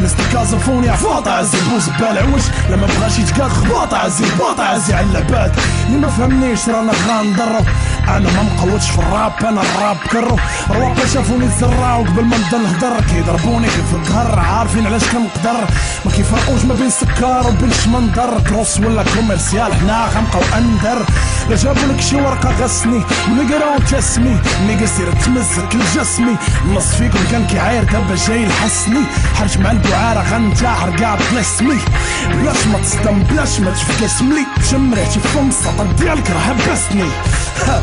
مستر 0.00 0.24
كازافوني 0.32 0.88
عفاطة 0.88 1.30
عزي 1.30 1.58
بوز 1.70 1.88
بالعوج 1.88 2.42
لما 2.70 2.86
بغاش 2.86 3.18
يتقاد 3.18 3.50
خباطة 3.50 3.96
عزي 3.96 4.24
باطة 4.38 4.64
عزي 4.64 4.94
على 4.94 5.06
العباد 5.06 5.52
اللي 5.86 5.98
ما 5.98 6.08
فهمنيش 6.08 6.68
رانا 6.68 6.92
غندرو. 7.08 7.64
أنا 8.08 8.30
ما 8.30 8.42
مقوتش 8.42 8.90
في 8.90 8.98
الراب 8.98 9.32
أنا 9.40 9.60
الراب 9.60 9.96
كرو. 9.96 10.36
رواقه 10.70 11.06
شافوني 11.14 11.44
الزرع 11.44 11.96
وقبل 11.96 12.24
ما 12.24 12.36
نبدا 12.36 12.58
نهدر. 12.58 13.04
كيضربوني 13.10 13.66
كيف 13.66 13.94
القهر 13.94 14.38
عارفين 14.38 14.86
علاش 14.86 15.04
كنقدر. 15.04 15.60
ما 16.04 16.10
كيفرقوش 16.10 16.64
ما 16.64 16.74
بين 16.74 16.90
سكر 16.90 17.48
وبين 17.48 17.72
شمندر 17.84 18.40
كروس 18.48 18.80
ولا 18.80 19.04
كوميرسيال 19.14 19.74
حنا 19.74 20.08
غنبقاو 20.14 20.42
أندر. 20.58 21.02
لا 21.50 21.56
جابوا 21.56 21.82
لك 21.88 22.00
شي 22.00 22.16
ورقة 22.16 22.50
غسني. 22.60 23.02
ولا 23.30 23.54
قراو 23.54 23.78
تسمي 23.78 24.36
ميغا 24.66 24.86
سير 24.86 25.12
تمزك 25.12 25.74
لجسمي 25.74 26.36
النص 26.64 26.94
فيكم 26.94 27.18
كان 27.30 27.46
كيعاير 27.46 27.84
دابا 27.84 28.14
جاي 28.26 28.44
الحسني. 28.46 29.02
حرج 29.34 29.58
مع 29.58 29.70
الدعارة 29.88 30.22
غنتاحر 30.30 30.96
كاع 30.96 31.14
بلا 31.32 31.42
سمي 31.42 31.78
بلاش 32.34 32.66
ما 32.66 32.78
تصدم 32.78 33.22
بلاش 33.22 33.60
ما 33.60 33.70
تفكس 33.70 34.22
ملي 34.22 34.46
شم 34.70 34.94
ريحتي 34.94 35.20
في 35.20 35.28
فم 35.28 35.48
السطر 35.48 35.86
ديالك 35.98 36.30
راه 36.30 36.38
حبسني 36.40 37.08
ها، 37.66 37.82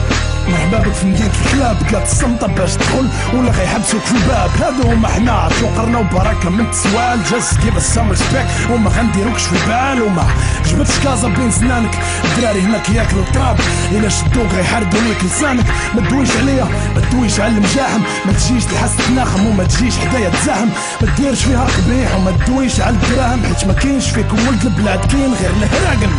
مرحبا 0.50 0.78
بك 0.78 0.94
في 0.94 1.06
مدينة 1.08 1.32
الكلاب 1.46 1.78
قاد 1.94 2.02
الصمتة 2.02 2.48
باش 2.48 2.74
تدخل 2.74 3.08
ولا 3.34 3.52
غيحبسوك 3.52 4.02
في 4.02 4.12
الباب. 4.12 4.50
هادو 4.62 4.90
هما 4.92 5.08
حنا 5.08 5.50
شوقرنا 5.60 5.98
وبركة 5.98 6.50
من 6.50 6.72
تسوال 6.72 7.20
جاست 7.32 7.58
كيف 7.58 7.78
السامر 7.78 8.16
سبيك 8.16 8.46
وما 8.72 8.90
غنديروكش 8.90 9.44
في 9.44 9.54
البال 9.54 10.02
وما 10.02 10.28
جبتش 10.66 11.00
كازا 11.00 11.28
بين 11.28 11.52
سنانك 11.52 11.98
الدراري 12.26 12.62
هنا 12.62 12.78
كياكلوا 12.78 13.24
التراب. 13.24 13.60
إلا 13.92 14.10
شدوك 14.10 14.48
غيحردوا 14.56 15.00
ليك 15.00 15.24
لسانك. 15.24 15.66
ما 15.96 16.02
تدويش 16.02 16.30
عليا 16.38 16.68
ما 16.96 17.02
تدويش 17.02 17.40
على 17.40 17.52
المجاحم 17.52 18.02
ما 18.26 18.34
تجيش 18.34 18.66
تحس 18.66 18.92
تناخم 19.08 19.46
وما 19.46 19.64
تجيش 19.64 19.98
حدايا 20.00 20.30
تزاحم 20.30 20.68
ما 21.02 21.08
ديرش 21.18 21.44
فيها 21.44 21.64
قبيح 21.66 22.16
وما 22.16 22.32
تدويش 22.32 22.82
على 22.82 22.96
الدراهم. 22.96 23.44
حيت 23.46 23.68
ما 23.68 23.74
كاينش 23.74 24.10
فيك 24.10 24.34
ولد 24.34 24.66
البلاد 24.66 25.06
كاين 25.06 25.34
غير 25.34 25.52
الهراقم 25.58 26.12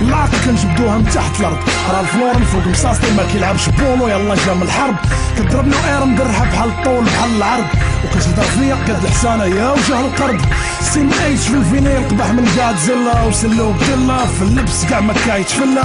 العاقل 0.00 0.38
كنجبدوها 0.44 0.98
من 0.98 1.10
تحت 1.14 1.40
الأرض. 1.40 1.58
راه 1.92 2.00
الفلور 2.00 2.34
فوق 2.52 2.66
مصاصتي 2.66 3.10
ما 3.16 3.22
كيلعبش 3.32 3.59
بولو 3.68 4.08
يلا 4.08 4.34
جا 4.34 4.54
من 4.54 4.62
الحرب. 4.62 4.96
كضربني 5.38 5.74
اير 5.88 6.04
مدرحة 6.04 6.44
بحال 6.44 6.68
الطول 6.68 7.04
بحال 7.04 7.36
العرض. 7.36 7.66
وكتهضر 8.04 8.42
فيا 8.42 8.74
قد 8.74 9.04
الحسانه 9.04 9.44
يا 9.44 9.70
وجه 9.70 10.00
القرض 10.00 10.40
سين 10.80 11.10
إيش 11.12 11.40
في 11.40 11.54
الفينيل 11.54 12.08
قبح 12.08 12.30
من 12.30 12.44
جادزيلا 12.56 13.22
وسلوك 13.22 13.76
دلا 13.76 14.26
في 14.26 14.42
اللبس 14.42 14.84
كاع 14.84 15.00
ما 15.00 15.14
كايتفلا 15.26 15.84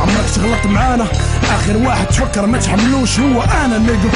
عمرك 0.00 0.30
تغلط 0.34 0.66
معانا 0.66 1.06
آخر 1.50 1.76
واحد 1.76 2.06
تفكر 2.06 2.46
ما 2.46 2.58
تحملوش. 2.58 3.20
هو 3.20 3.42
أنا 3.42 3.78
نيجو 3.78 4.08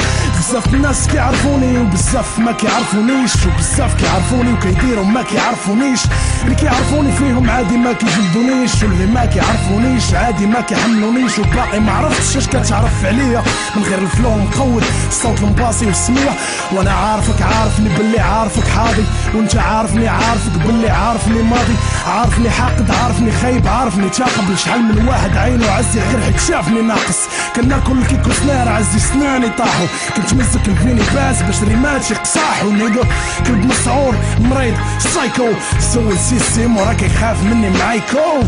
بزاف 0.49 0.73
الناس 0.73 1.07
كيعرفوني 1.07 1.77
وبزاف 1.77 2.39
ما 2.39 2.51
كيعرفونيش 2.51 3.31
وبزاف 3.45 3.95
كيعرفوني 4.01 4.53
وكيديروا 4.53 5.05
ما 5.05 5.21
كيعرفونيش. 5.21 5.99
اللي 6.43 6.55
كيعرفوني 6.55 7.11
فيهم 7.11 7.49
عادي 7.49 7.77
ما 7.77 7.93
كيجلدونيش 7.93 8.83
واللي 8.83 9.05
ما 9.05 9.25
كيعرفونيش 9.25 10.13
عادي 10.13 10.45
ما 10.45 10.61
كيحملونيش. 10.61 11.39
وباقي 11.39 11.79
ما 11.79 11.91
عرفتش 11.91 12.37
اش 12.37 12.47
كتعرف 12.47 13.05
عليا. 13.05 13.43
من 13.75 13.83
غير 13.83 13.99
ال 13.99 14.06
flow 14.06 14.35
مقود 14.37 14.83
الصوت 15.07 15.39
المباصي 15.39 15.85
والسمية. 15.85 16.31
وأنا 16.71 16.91
عارفك 16.91 17.41
عارفني 17.41 17.89
باللي 17.97 18.19
عارفك 18.19 18.67
حاضي. 18.67 19.03
وانت 19.35 19.55
عارفني 19.55 20.07
عارفك 20.07 20.51
باللي 20.65 20.89
عارفني 20.89 21.41
ماضي. 21.41 21.75
عارفني 22.07 22.49
حاقد 22.49 22.91
عارفني 22.91 23.31
خايب 23.31 23.67
عارفني 23.67 24.09
تاقب 24.09 24.55
شحال 24.55 24.81
من 24.81 25.07
واحد 25.07 25.37
عينه 25.37 25.71
عزي 25.71 25.99
غير 25.99 26.21
حيت 26.21 26.39
شافني 26.39 26.81
ناقص. 26.81 27.19
كنا 27.55 27.77
كل 27.77 28.33
سنار 28.35 28.69
عزي 28.69 28.99
سناني 28.99 29.49
طاحوا. 29.49 29.87
كنت 30.15 30.32
مسك 30.33 30.67
الفيني 30.67 31.01
باس 31.15 31.41
باش 31.41 31.63
ريمات 31.63 32.11
يقصاحوا 32.11 32.71
نيجا 32.71 33.01
كلب 33.47 33.65
مسعور 33.65 34.15
مريض 34.39 34.77
سايكو. 34.99 35.47
سول 35.79 36.17
سيستيم 36.17 36.77
وراه 36.77 36.93
كيخاف 36.93 37.43
مني 37.43 37.69
معايكو. 37.69 38.41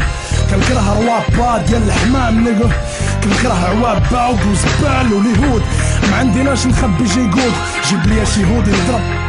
كنكره 0.52 0.94
روابا 0.98 1.66
ديال 1.66 1.84
الحمام 1.84 2.44
نيجا 2.44 2.70
كنكره 3.24 3.54
عوابا 3.54 4.26
وكوزبال 4.28 5.14
واليهود 5.14 5.64
ما 6.12 6.18
عندناش 6.18 6.68
نخبي 6.68 7.04
جيكود 7.04 7.54
جيب 7.90 8.06
لي 8.08 8.26
شي 8.26 8.46
هودي 8.46 8.72
نضرب 8.72 9.25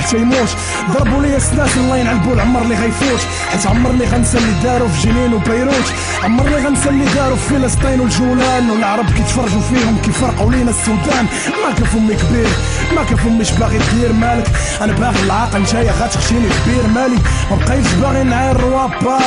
حتى 0.00 0.16
يموت. 0.16 0.56
ضربوا 0.90 1.22
لي 1.22 1.40
سناس 1.40 1.76
الله 1.76 1.96
ينعلبوا 1.96 2.34
العمر 2.34 2.62
اللي 2.62 2.74
غيفوت. 2.74 3.20
حيت 3.50 3.66
عمر 3.66 3.90
اللي 3.90 4.04
غنسى 4.04 4.38
اللي 4.38 4.52
داروا 4.62 4.88
في 4.88 5.08
جنين 5.08 5.34
وبيروت. 5.34 5.92
عمر 6.24 6.46
اللي 6.46 6.66
غنسى 6.66 6.88
اللي 6.88 7.04
داروا 7.14 7.36
في 7.36 7.54
فلسطين 7.54 8.00
والجولان. 8.00 8.70
والعرب 8.70 9.06
كيتفرجوا 9.10 9.60
فيهم 9.60 9.96
كيفرقوا 10.04 10.52
لينا 10.52 10.70
السودان. 10.70 11.26
ما 11.62 11.74
كان 11.76 11.84
فمي 11.84 12.14
كبير 12.14 12.48
ما 12.96 13.04
كان 13.04 13.16
فميش 13.16 13.50
باغي 13.50 13.78
دير 13.94 14.12
مالك. 14.12 14.50
أنا 14.80 14.92
باغي 14.92 15.22
العاقل 15.22 15.60
نتايا 15.62 15.92
غتخشيني 15.92 16.48
كبير 16.48 16.86
مالي 16.86 17.18
ما 17.50 17.56
بقيتش 17.56 17.92
باغي 17.92 18.22
نعاير 18.22 18.60
روابا 18.60 19.18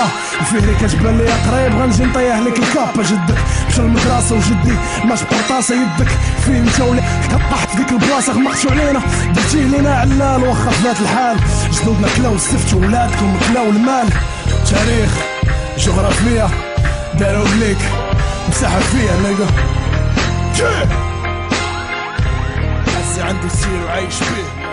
الفهري 0.41 0.75
كتبان 0.81 1.17
لي 1.17 1.23
قريب 1.23 1.81
غنجي 1.81 2.03
نطيح 2.03 2.39
لك 2.39 2.59
الكابا 2.59 3.03
جدك. 3.03 3.37
مشى 3.69 3.81
المدرسة 3.81 4.35
وجدي 4.35 4.75
ماش 5.05 5.19
بقرطاسة 5.23 5.75
يدك. 5.75 6.11
فين 6.45 6.55
انت 6.55 6.81
ولا 6.81 7.01
كطحت 7.31 7.69
في 7.69 7.77
ديك 7.77 7.91
البلاصة 7.91 8.33
غمقتو 8.33 8.69
علينا. 8.69 9.01
درتيه 9.35 9.63
لينا 9.63 9.95
علال 9.95 10.43
واخا 10.43 10.62
في 10.71 10.83
ذات 10.83 11.01
الحال. 11.01 11.37
جدودنا 11.71 12.07
كلاو 12.17 12.35
السفت 12.35 12.73
وولادكم 12.73 13.37
كلاو 13.49 13.69
المال 13.69 14.09
تاريخ 14.69 15.11
جغرافية 15.77 16.47
داروا 17.19 17.45
بليك 17.45 17.77
مساحة 18.49 18.79
فيها 18.79 19.17
نيجا 19.21 19.47
عزي 22.97 23.21
عنده 23.21 23.47
سير 23.49 23.85
وعايش 23.85 24.19
بيه 24.19 24.63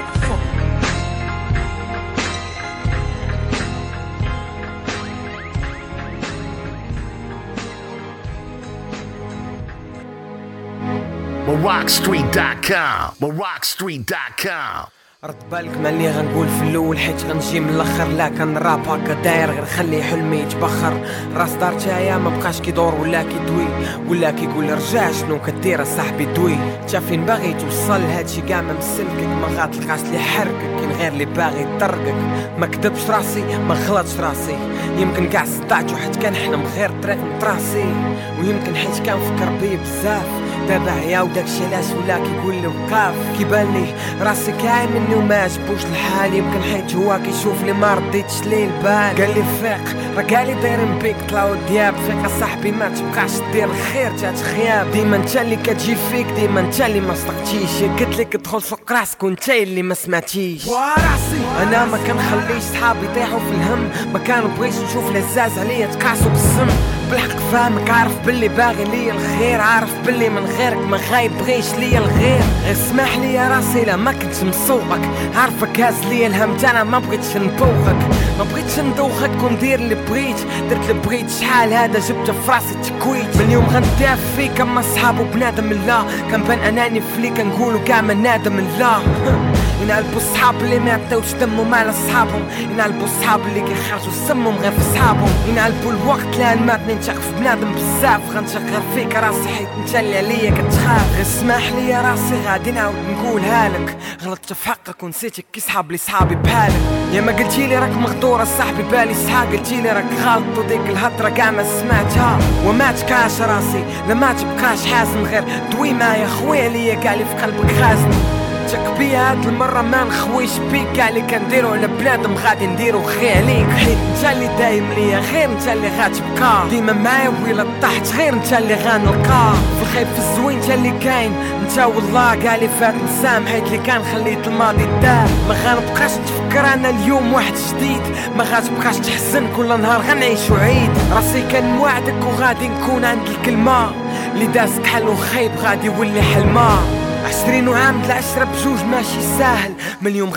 MorockStreet.com. 11.46 13.14
MorockStreet.com. 13.20 14.99
رد 15.24 15.50
بالك 15.50 15.78
مالي 15.78 16.11
غنقول 16.11 16.48
في 16.48 16.62
الأول 16.62 16.98
حيت 16.98 17.24
غنجي 17.24 17.61
من 17.61 17.68
الأخر. 17.68 18.09
لا 18.09 18.28
كان 18.28 18.56
راب 18.56 18.88
هكا 18.88 19.14
داير 19.14 19.50
غير 19.50 19.64
خلي 19.64 20.02
حلمي 20.02 20.37
يتبخر. 20.37 21.00
راس 21.37 21.52
دار 21.52 21.72
تاعيا 21.72 22.18
ما 22.18 22.30
بقاش 22.30 22.61
كيدور 22.61 22.94
ولا 22.94 23.22
كيدوي 23.22 23.66
ولا 24.09 24.30
كيقول 24.30 24.70
رجع 24.70 25.12
شنو 25.12 25.38
كدير 25.42 25.85
صاحبي 25.85 26.24
دوي. 26.24 26.56
تا 26.88 27.00
فين 27.00 27.24
باغي 27.24 27.52
توصل؟ 27.52 28.00
هادشي 28.00 28.40
كاع 28.40 28.61
ما 28.61 28.72
مسلكك 28.72 29.28
ما 29.40 29.46
غاتلقاش 29.56 30.00
اللي 30.00 30.18
حركك. 30.18 30.76
كاين 30.78 30.92
غير 30.92 31.12
اللي 31.12 31.24
باغي 31.24 31.62
يطرقك. 31.62 32.14
ما 32.59 32.66
كدبش 32.66 33.11
راسي 33.11 33.44
ما 33.68 33.74
غلطش 33.74 34.20
راسي. 34.20 34.59
يمكن 34.98 35.28
كاع 35.28 35.44
صدعت 35.44 35.92
وحيت 35.92 36.16
كنحلم 36.16 36.62
غير 36.76 36.90
طريق 37.02 37.18
مطراسي 37.37 37.94
ويمكن 38.40 38.76
حيت 38.76 38.98
كنفكر 38.98 39.50
بيه 39.61 39.76
بزاف. 39.76 40.28
دابا 40.68 40.90
عيا 40.90 41.20
وداكشي 41.20 41.64
علاش 41.64 41.85
ولا 41.90 42.18
كيقول 42.18 42.55
لي 42.55 42.66
وقاف. 42.66 43.14
كيبان 43.38 43.87
راسي 44.20 44.53
كاع 44.53 44.87
مني 44.87 45.14
وما 45.14 45.35
عجبوش 45.35 45.85
الحال. 45.85 46.35
يمكن 46.35 46.62
حيت 46.62 46.94
هو 46.94 47.18
كيشوف 47.25 47.62
لي 47.64 47.73
ما 47.73 47.94
رديتش 47.94 48.42
ليه 48.46 48.64
البال. 48.64 49.25
قال 49.25 49.35
لي 49.35 49.44
فيق 49.61 49.96
راه 50.16 50.44
لي 50.44 50.55
دايرين 50.55 50.99
بيك 50.99 51.16
طلعوا 51.29 51.57
دياب. 51.68 51.94
فيق 52.07 52.40
صاحبي 52.40 52.73
ما 52.73 52.88
تبقاش 52.88 53.31
دير 53.53 53.64
الخير 53.70 54.18
تاع 54.18 54.35
خياب 54.35 54.90
ديما 54.90 55.16
انت 55.16 55.37
اللي 55.37 55.57
كتجي 55.57 55.96
فيك 56.11 56.27
ديما 56.27 56.61
انت 56.61 56.81
اللي 56.81 57.01
ما 57.01 57.14
صدقتيش. 57.14 57.83
قلت 57.83 58.18
لك 58.18 58.35
ادخل 58.35 58.62
سوق 58.62 58.92
راسك 58.92 59.23
وانت 59.23 59.49
اللي 59.49 59.83
ما 59.83 59.94
سمعتيش. 59.94 60.66
وراسي 60.66 61.42
أنا 61.62 61.85
ما 61.85 61.99
كنخليش 62.07 62.62
صحابي 62.62 63.07
يطيحوا 63.07 63.38
في 63.38 63.51
الهم. 63.51 63.88
ما 64.12 64.18
كنبغيش 64.18 64.75
نشوف 64.75 65.12
لزاز 65.12 65.59
عليا 65.59 65.87
تكاسوا 65.87 66.31
بالسم. 66.31 66.99
بالحق 67.11 67.38
فاهمك 67.53 67.90
عارف 67.90 68.27
باللي 68.27 68.49
باغي 68.49 68.85
ليا 68.85 69.12
الخير 69.12 69.61
عارف 69.61 69.90
باللي 70.07 70.29
من 70.29 70.44
غيرك 70.44 70.77
ما 70.77 71.01
غايبغيش 71.11 71.75
ليا 71.75 71.99
الغير. 71.99 72.40
اسمح 72.73 73.16
لي 73.18 73.35
يا 73.35 73.49
راسي 73.49 73.85
لا 73.85 73.96
ما 73.96 74.12
كنتش 74.12 74.42
مسوقك 74.42 75.01
عارفك 75.37 75.81
هاز 75.81 75.94
ليا 76.05 76.27
الهم 76.27 76.57
تاعنا 76.57 76.85
ما 76.85 76.99
بغيتش 76.99 77.37
نبوخك 77.37 77.96
ما 78.38 78.44
بغيتش 78.53 78.79
ندوخك 78.79 79.42
وندير 79.42 79.79
اللي 79.79 79.94
بغيت 79.94 80.37
درت 80.70 80.90
اللي 80.90 81.03
بغيت 81.03 81.31
شحال 81.31 81.73
هذا 81.73 81.99
جبت 81.99 82.31
في 82.31 82.51
راسي 82.51 82.75
تكويت. 82.75 83.37
من 83.37 83.44
اليوم 83.46 83.64
غندافع 83.64 84.14
فيك 84.37 84.61
أما 84.61 84.83
صحاب 84.83 85.20
وبنادم 85.20 85.73
لا 85.73 86.03
كنبان 86.31 86.59
أناني 86.59 87.01
فلي 87.01 87.31
كنقولو 87.31 87.85
كاع 87.85 88.01
ما 88.01 88.14
نادم 88.14 88.61
لا. 88.79 88.99
ينعلبوا 89.83 90.16
الصحاب 90.16 90.55
اللي 90.61 90.79
ما 90.79 90.88
يعطيوش 90.90 91.33
دمهم 91.33 91.75
على 91.75 91.92
صحابهم 91.92 92.42
ينعلبوا 92.73 93.05
الصحاب 93.05 93.40
اللي 93.40 93.61
كيخرجوا 93.61 94.12
سمهم 94.29 94.57
غير 94.57 94.70
في 94.73 94.81
صحابهم. 94.94 95.31
ينعلبوا 95.49 95.92
الوقت 95.92 96.37
لأن 96.38 96.66
ماتني 96.66 96.99
نشق 97.00 97.20
في 97.20 97.32
بنادم 97.38 97.72
بزاف 97.74 98.20
غنشغل 98.36 98.82
فيك 98.94 99.16
راسي 99.16 99.48
حيت 99.48 99.68
انت 99.78 99.94
اللي 99.94 100.18
عليا 100.18 100.50
كتخاف. 100.50 101.14
غير 101.14 101.22
اسمح 101.22 101.72
لي 101.72 101.88
يا 101.88 102.00
راسي 102.00 102.40
غادي 102.46 102.70
نعاود 102.70 102.94
نقولها 103.10 103.68
لك. 103.68 103.96
غلطت 104.22 104.52
في 104.52 104.68
حقك 104.68 105.02
ونسيتك 105.02 105.44
كي 105.52 105.60
صحاب 105.60 105.92
لي 105.92 105.98
صحابي 105.98 106.34
بحالك 106.34 106.74
يا 107.12 107.20
ما 107.20 107.32
قلتي 107.32 107.66
لي 107.66 107.78
راك 107.78 107.96
مغدورة 107.96 108.44
صاحبي 108.44 108.82
بالي 108.82 109.14
صحا. 109.14 109.44
قلتي 109.44 109.80
لي 109.80 109.90
راك 109.90 110.04
غلط 110.24 110.58
وديك 110.58 110.86
الهضرة 110.86 111.28
كاع 111.28 111.50
ما 111.50 111.64
سمعتها. 111.80 112.38
وما 112.66 112.92
تكاش 112.92 113.40
راسي 113.40 113.84
لا 114.08 114.14
ما 114.14 114.32
تبقاش 114.32 114.86
حازم. 114.86 115.24
غير 115.24 115.44
دوي 115.72 115.92
معايا 115.92 116.26
خويا 116.26 116.68
ليا 116.68 116.94
كاع 116.94 117.14
في 117.16 117.42
قلبك 117.42 117.72
خازن 117.80 118.39
تك 118.72 118.98
بيا 118.98 119.30
هاد 119.30 119.46
المرة 119.46 119.83
ما 119.83 120.04
نخويش 120.04 120.50
بيك 120.72 121.00
اللي 121.09 121.20
كنديرو 121.20 121.70
على 121.70 121.87
بنادم 121.87 122.35
غادي 122.35 122.66
نديرو 122.66 123.02
خي 123.02 123.30
عليك 123.33 123.70
حيت 123.70 123.98
انت 123.98 124.33
اللي 124.33 124.50
دايم 124.59 124.87
ليا 124.96 125.18
غير 125.18 125.50
انت 125.50 125.68
اللي 125.68 125.88
غتبقى 125.88 126.68
ديما 126.70 126.92
معايا 126.92 127.33
ويلا 127.44 127.66
طحت 127.83 128.14
غير 128.16 128.33
انت 128.33 128.52
اللي 128.52 128.74
غنلقى. 128.74 129.52
في 129.76 129.83
الخيب 129.83 130.06
في 130.06 130.18
الزوين 130.18 130.59
انت 130.59 130.70
اللي 130.70 130.90
كاين. 130.90 131.33
انت 131.62 131.78
والله 131.78 132.35
كاع 132.35 132.54
اللي 132.54 132.68
فات 132.80 132.94
نسام 132.94 133.46
حيت 133.46 133.66
اللي 133.66 133.78
كان 133.78 134.02
خليت 134.02 134.46
الماضي 134.46 134.85
دار. 135.02 135.28
ما 135.48 135.54
غنبقاش 135.64 136.11
نتفكر 136.12 136.74
أنا 136.74 136.90
اليوم 136.90 137.33
واحد 137.33 137.54
جديد. 137.68 138.02
ما 138.37 138.44
غتبقاش 138.44 138.96
تحزن 138.96 139.46
كل 139.56 139.80
نهار 139.80 140.00
غنعيشو 140.00 140.54
عيد 140.54 140.90
راسي 141.14 141.42
كان 141.52 141.64
موعدك 141.76 142.24
وغادي 142.26 142.68
نكون 142.68 143.04
عند 143.04 143.28
الكلمة. 143.28 143.90
اللي 144.35 144.46
دازك 144.46 144.87
حل 144.87 145.16
خايب 145.16 145.52
غادي 145.62 145.87
يولي 145.87 146.22
حلمة. 146.22 146.78
عشرين 147.24 147.68
وعام 147.68 148.04
العشرة 148.04 148.44
بجوج 148.44 148.83
ماشي 148.83 149.22
ساهل. 149.38 149.74
من 150.00 150.11
اليوم 150.11 150.30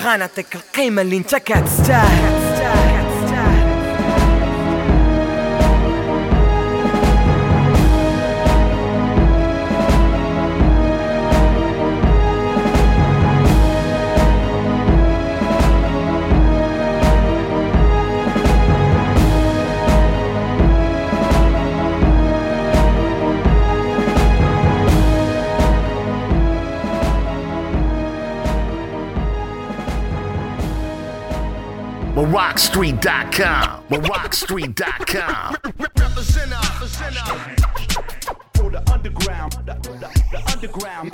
القيمة 0.56 1.02
اللي 1.02 1.18
انت 1.18 1.36
كتستاهل. 1.36 2.43
MorockStreet.com. 32.74 33.84
MorockStreet.com. 33.90 35.58
Represent 36.00 36.54
for 38.56 38.72
the 38.72 38.92
underground, 38.92 39.54
the, 39.66 39.76
the, 39.76 40.10
the 40.32 40.52
underground. 40.52 41.12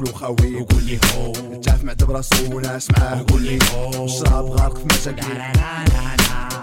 بلاصه 0.00 0.04
لقينا 0.04 0.04
خلو 0.04 0.12
خاوي 0.12 0.56
وقول 0.56 0.84
لي 0.84 0.98
هو. 1.14 1.32
تعرف 1.60 1.84
معدب 1.84 2.10
راسو 2.10 2.56
وناس 2.56 2.90
معاه 2.90 3.24
قول 3.28 3.42
لي 3.42 3.58
هو. 3.74 4.06
شراب 4.06 4.44
غارق 4.44 4.78
في 4.78 4.84
مشاكل 4.84 5.26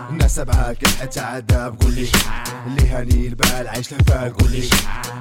الناس 0.10 0.36
سبعة 0.36 0.74
كل 0.74 0.88
حتى 0.88 1.20
عذاب. 1.20 1.82
قول 1.82 1.94
لي 1.94 2.08
اللي 2.68 2.90
هاني 2.90 3.28
البال 3.28 3.68
عايش 3.68 3.94
الحفال 3.94 4.34
قول 4.34 4.52
لي 4.52 4.70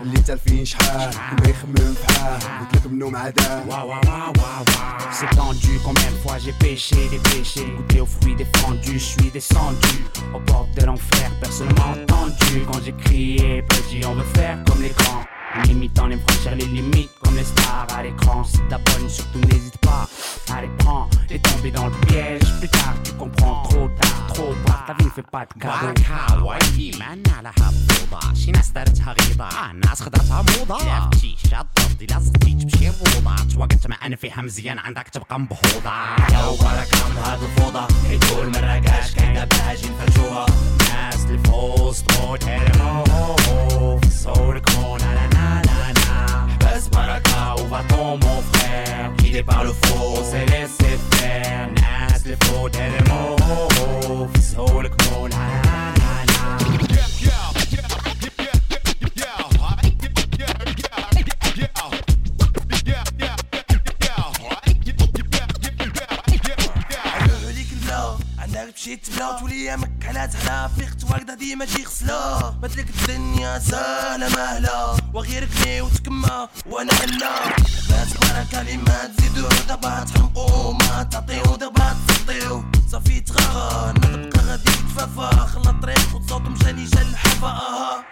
اللي 0.03 0.21
تالفين 0.21 0.65
شحال. 0.65 1.11
كل 1.11 1.43
ما 1.43 1.49
يخمم 1.51 1.95
في 1.95 2.13
حال 2.13 2.41
قلت 2.61 2.75
لك 2.75 2.93
منهم 2.93 3.17
عذاب 3.17 3.63
C'est 5.21 5.37
tendu, 5.37 5.75
combien 5.85 6.11
de 6.15 6.21
fois 6.25 6.39
j'ai 6.45 6.57
péché 6.67 7.01
des 7.13 7.23
péchés, 7.31 7.69
goûté 7.77 8.01
aux 8.01 8.13
fruits 8.15 8.39
défendus, 8.43 8.99
je 9.05 9.09
suis 9.15 9.31
descendu. 9.31 9.97
Au 10.37 10.41
bord 10.49 10.67
de 10.77 10.83
l'enfer, 10.87 11.29
personne 11.43 11.69
ne 11.69 11.75
m'a 11.79 11.89
entendu. 11.97 12.55
Quand 12.69 12.81
j'ai 12.85 12.97
crié, 13.05 13.63
petit 13.73 14.01
on 14.11 14.15
veut 14.19 14.31
faire 14.39 14.57
comme 14.67 14.81
les 14.87 14.95
grands, 14.99 15.25
en 15.55 15.65
imitant 15.65 16.07
les 16.07 16.19
franchir 16.19 16.55
les 16.57 16.67
limites 16.67 17.11
comme 17.23 17.37
les 17.37 17.45
stars 17.45 17.87
à 17.97 18.03
l'écran, 18.03 18.45
si 18.45 18.59
t'abonnes 18.69 19.09
surtout 19.09 19.41
n'hésite 19.49 19.79
pas 19.79 20.09
à 20.55 20.63
les 20.63 20.73
prendre 20.79 21.11
et 21.31 21.39
tomber 21.39 21.71
dans 21.71 21.87
le 21.87 21.97
piège, 22.07 22.43
plus 22.59 22.69
tard 22.69 22.95
tu 23.05 23.13
comprends 23.13 23.63
trop 23.65 23.89
tard, 24.01 24.27
trop 24.35 24.55
tard, 24.67 24.85
ta 24.87 24.95
vie 24.95 25.05
ne 25.05 25.11
fait 25.11 25.31
pas 25.35 25.45
de 25.47 25.55
cadeau. 25.61 26.43
ويلي 26.47 26.91
ما 26.99 27.07
عليها 27.37 27.53
بفوضى 27.59 28.37
شي 28.37 28.51
ناس 28.51 28.71
دارتها 28.71 29.15
غيضة 29.21 29.49
الناس 29.71 30.03
خدرتها 30.03 30.43
موضة 30.43 30.79
شاد 31.51 31.67
ضدي 31.79 32.07
لازقتي 32.07 32.53
تمشي 32.55 32.89
روضة 32.89 33.37
توقت 33.55 33.87
معانا 33.87 34.17
فيها 34.17 34.43
مزيان 34.43 34.79
عندك 34.79 35.09
تبقى 35.09 35.41
مبهوضة 35.41 35.91
يا 36.33 36.51
بركة 36.51 37.09
من 37.09 37.17
هاد 37.25 37.43
الفوضى 37.43 37.87
يقول 38.11 38.47
من 38.47 38.57
رقاش 38.57 39.15
كاين 39.15 39.35
دابا 39.35 39.73
أجي 39.73 39.89
نفرجوها 39.89 40.47
الناس 40.47 41.25
اللي 41.25 41.39
في 41.39 41.51
وسطو 41.51 42.37
تهرمو 42.37 43.35
في 44.01 44.07
الصور 44.07 44.59
كون 44.59 44.99
نا 45.01 45.15
نا 45.15 45.27
نا 45.35 45.42
نا 46.83 46.89
حبس 46.89 46.89
بركة 46.89 47.55
وفاتون 47.55 48.21
مون 48.21 48.43
فخير 48.53 49.17
guidé 49.17 49.43
par 49.43 49.65
le 49.65 49.73
faux 49.73 50.19
on 50.19 50.25
s'est 50.25 50.47
laissé 50.47 50.99
faire. 51.11 51.69
الناس 51.69 52.27
اللي 52.27 52.37
فوق 52.37 52.71
تهرمو 52.71 53.37
في 54.29 54.39
الصور 54.39 54.89
كون 54.89 55.31
نا 55.31 55.63
نا 55.63 55.95
نا 55.99 56.25
نا 56.25 57.63
عليك 67.49 67.73
البلا 67.73 68.17
عندك 68.39 68.75
مشيت 68.75 69.07
تبلا 69.07 69.39
تولي 69.41 69.55
ايامك 69.55 69.91
على 70.07 70.29
تحلا 70.29 70.69
فيقت 70.69 71.05
واقدة 71.11 71.35
ديما 71.35 71.65
تجي 71.65 71.85
غسلا 71.85 72.51
بدلك 72.51 72.87
الدنيا 72.91 73.59
سهلة 73.59 74.29
مهلة 74.29 74.97
وغيرك 75.15 75.49
ني 75.67 75.81
وتكما 75.81 76.02
وأنا 76.67 76.93
هلا 76.93 77.49
بات 77.89 78.09
بركة 78.21 78.63
لما 78.63 79.07
تزيدو 79.07 79.49
دابا 79.69 80.05
تحمقو 80.05 80.73
ما 80.73 81.03
تعطيو 81.03 81.57
دابا 81.57 81.97
تسطيو 82.09 82.65
صافي 82.91 83.23
ما 83.37 83.93
تبقى 83.93 84.45
غادي 84.47 84.71
كفافة 84.71 85.47
خلى 85.47 85.71
الطريق 85.71 86.15
وتصوت 86.15 86.43
مشاني 86.43 86.85
جا 86.85 87.03
الحافة 87.03 87.49
أها. 87.49 88.05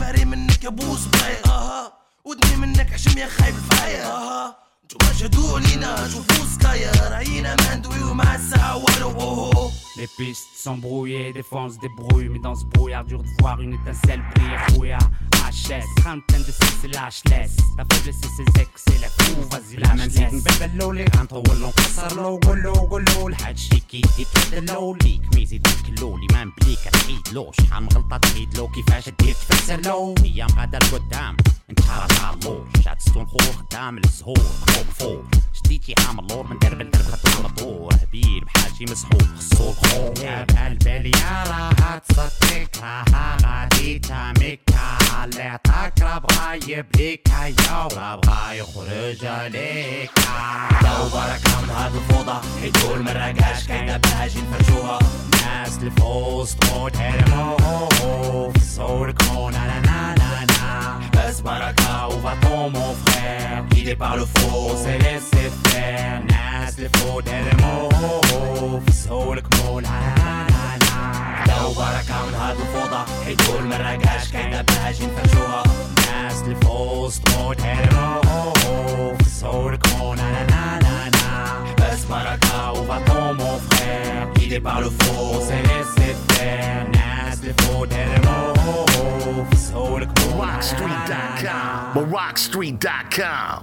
ماري 0.00 0.24
منك 0.24 0.64
يا 0.64 0.68
بوس 0.70 1.04
باي 1.06 1.36
أها. 1.46 1.92
ودني 2.24 2.56
منك 2.56 2.92
عشم 2.92 3.18
يا 3.18 3.26
خايب 3.26 3.54
الفاير 3.54 4.04
أها. 4.04 4.56
نتوما 4.84 5.12
جهدوا 5.12 5.58
علينا. 5.58 6.08
شوفوا 6.08 6.46
سكاير. 6.46 7.12
عينا 7.12 7.56
ما 7.56 7.74
ندويو 7.74 8.14
مع 8.14 8.34
الساعة 8.34 8.76
والو. 8.76 9.10
أوهو. 9.10 9.70
Les 9.96 10.06
pistes 10.06 10.56
sont 10.64 10.78
brouillées, 10.78 11.32
des 11.34 11.42
fois 11.42 11.64
on 11.66 11.68
se 11.68 11.76
mais 12.32 12.38
dans 12.38 12.54
ce 12.54 12.64
brouillard 12.64 13.04
dur 13.04 13.22
de 13.22 13.28
voir 13.40 13.60
une 13.60 13.74
étincelle 13.74 14.22
briller, 14.30 14.58
fouillard, 14.70 15.10
laisse. 15.72 15.94
Trentaine 15.96 16.42
de 16.42 16.52
sexe 16.52 16.84
et 16.84 16.88
lâche 16.88 17.22
laisse. 17.30 17.56
La 17.76 17.84
faiblesse 17.90 18.16
et 18.16 18.28
ses 18.36 18.60
ex 18.60 18.84
et 18.94 19.00
la. 19.00 19.08
Vas-y 19.72 19.78
لا 19.80 19.94
ما 19.94 20.06
نزيد. 20.06 20.34
نبدلو 20.34 20.92
لي 20.92 21.04
غنطول 21.16 21.60
له 21.60 21.68
نكسر 21.68 22.16
له 22.16 22.40
قولو 22.42 22.72
قولو 22.72 23.28
الحاجشي 23.28 23.80
كيدي 23.90 24.26
تبدلو 24.34 24.96
ليك 25.02 25.22
ميزي 25.34 25.58
تكلو 25.58 26.16
لي 26.18 26.26
ما 26.32 26.44
نبليك 26.44 26.78
تعيد 26.78 27.28
له 27.32 27.52
شحال 27.52 27.82
من 27.82 27.88
غلطة 27.88 28.16
تعيد 28.16 28.56
له 28.58 28.68
كيفاش 28.68 29.08
دير 29.08 29.34
تفسر 29.34 29.76
له 29.80 30.14
أيام 30.24 30.48
غادا 30.58 30.78
لقدام 30.78 31.36
انت 31.70 31.80
راه 32.20 32.34
اللور 32.34 32.68
شاد 32.84 33.00
ستون 33.00 33.26
خور 33.26 33.40
خدام 33.42 33.98
الزهور 33.98 34.38
فوق 34.98 35.24
شديتي 35.52 35.94
عام 36.06 36.18
اللور 36.20 36.46
من 36.46 36.58
درب 36.58 36.80
لدرب 36.82 37.18
على 37.38 37.48
طول 37.48 37.94
هبيل 38.02 38.44
بحال 38.44 38.72
شي 38.78 38.84
مسحوق 38.84 39.22
خصو 39.22 39.70
الخور 39.70 40.24
يا 40.24 40.44
بالبالي 40.44 41.10
راها 41.10 41.98
تصدق 42.08 42.82
راها 42.82 43.36
غادي 43.44 43.98
تامك 43.98 44.60
اللي 45.24 45.42
عطاك 45.42 46.00
راه 46.02 46.18
بغا 46.18 46.54
يبليك 46.54 47.28
هيا 47.30 47.82
وراه 47.92 48.16
بغا 48.16 48.52
يخرج 48.52 49.24
عليك 49.24 49.71
لو 49.72 51.08
بركة 51.14 51.60
من 51.62 51.70
هاد 51.70 51.92
الفوضى 51.94 52.40
يقول 52.62 52.98
من 53.02 53.08
رقاش 53.08 53.66
كاين 53.66 53.86
دابا 53.86 54.24
أجي 54.24 54.40
نفرجوها 54.42 54.98
الناس 54.98 55.78
اللي 55.78 55.90
في 55.90 56.02
وسطو 56.02 56.88
تهرمو 56.88 57.56
في 58.52 58.56
الصور 58.56 59.10
كون 59.12 59.52
نا 59.52 59.80
نا 59.80 60.14
نا 60.18 60.44
نا 60.46 61.00
حبس 61.14 61.40
بركة 61.40 62.06
وفاتون 62.06 62.72
مون 62.72 62.94
فخير 63.06 63.64
guidé 63.74 63.94
par 63.96 64.16
le 64.16 64.24
faux 64.34 64.54
on 64.70 64.76
s'est 64.84 64.98
laissé 64.98 65.42
faire 65.64 66.20
الناس 66.20 66.78
اللي 66.78 66.88
فوق 66.88 67.20
تهرمو 67.22 67.88
في 68.80 68.88
الصور 68.88 69.40
كون 69.40 69.82
نا 69.82 70.14
نا 70.18 70.46
نا 70.50 70.76
نا 70.76 71.52
لو 71.52 71.68
بركة 71.72 72.26
من 72.26 72.34
هاد 72.34 72.56
الفوضى 72.60 73.04
يقول 73.30 73.64
من 73.64 73.72
رقاش 73.72 74.28
كاين 74.32 74.50
دابا 74.50 74.88
أجي 74.88 75.06
نفرجوها 75.06 75.62
الناس 75.98 76.42
اللي 76.42 76.56
في 76.56 76.66
وسطو 76.66 77.32
في 79.42 79.48
الصور 79.48 79.76
كون 79.76 80.16
نا 80.16 80.46
نا 80.50 80.78
نا 80.78 81.10
نا 81.10 81.64
حبس 81.66 82.04
بركة 82.04 82.72
وفاتون 82.72 83.36
مون 83.36 83.58
فخير 83.58 84.32
guidé 84.34 84.60
par 84.60 84.80
le 84.80 84.90
faux 84.90 85.34
on 85.34 85.40
s'est 85.40 85.62
laissé 85.68 86.14
faire 86.32 86.86
اللي 87.42 87.54
فوق 87.58 87.86
تهرمو 87.86 89.44
في 89.44 89.52
الصور 89.52 90.04
كون 90.04 90.12
Rockstreet.com. 90.42 91.98
Rockstreet.com. 92.14 93.62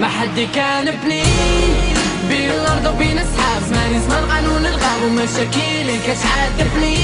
ما 0.00 0.08
حد 0.08 0.40
كان 0.54 0.96
بلين 1.04 1.81
بين 2.28 2.50
الأرض 2.50 2.94
وبين 2.94 3.18
أصحاب 3.18 3.62
زمان 3.68 4.00
زمان 4.00 4.24
قانون 4.30 4.66
الغاب 4.66 5.02
ومشاكل 5.06 5.88
كتعاتبني 6.06 6.96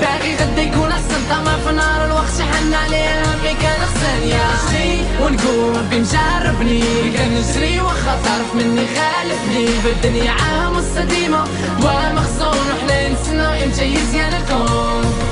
باغي 0.00 0.34
غدا 0.34 0.62
يكون 0.62 0.92
أحسن 0.92 1.20
طمع 1.30 1.56
في 1.66 1.72
نار 1.74 2.04
الوقت 2.06 2.30
شحن 2.38 2.74
عليها 2.74 3.22
مي 3.42 3.54
كان 3.62 3.80
خسان 3.86 4.28
يا 4.28 4.44
أخي. 4.54 5.00
ونقول 5.22 5.76
ربي 5.76 5.98
مجربني 6.00 6.82
كان 7.16 7.34
نجري 7.34 7.80
واخا 7.80 8.18
تعرف 8.24 8.54
مني 8.54 8.86
خالفني. 8.96 9.66
بالدنيا 9.84 10.30
عام 10.32 10.76
مستديمة 10.76 11.44
والمخزون 11.82 12.66
وحنا 12.70 13.08
نتسنى 13.08 13.64
إمتى 13.64 13.84
يزيان 13.84 14.32
الكون 14.34 15.31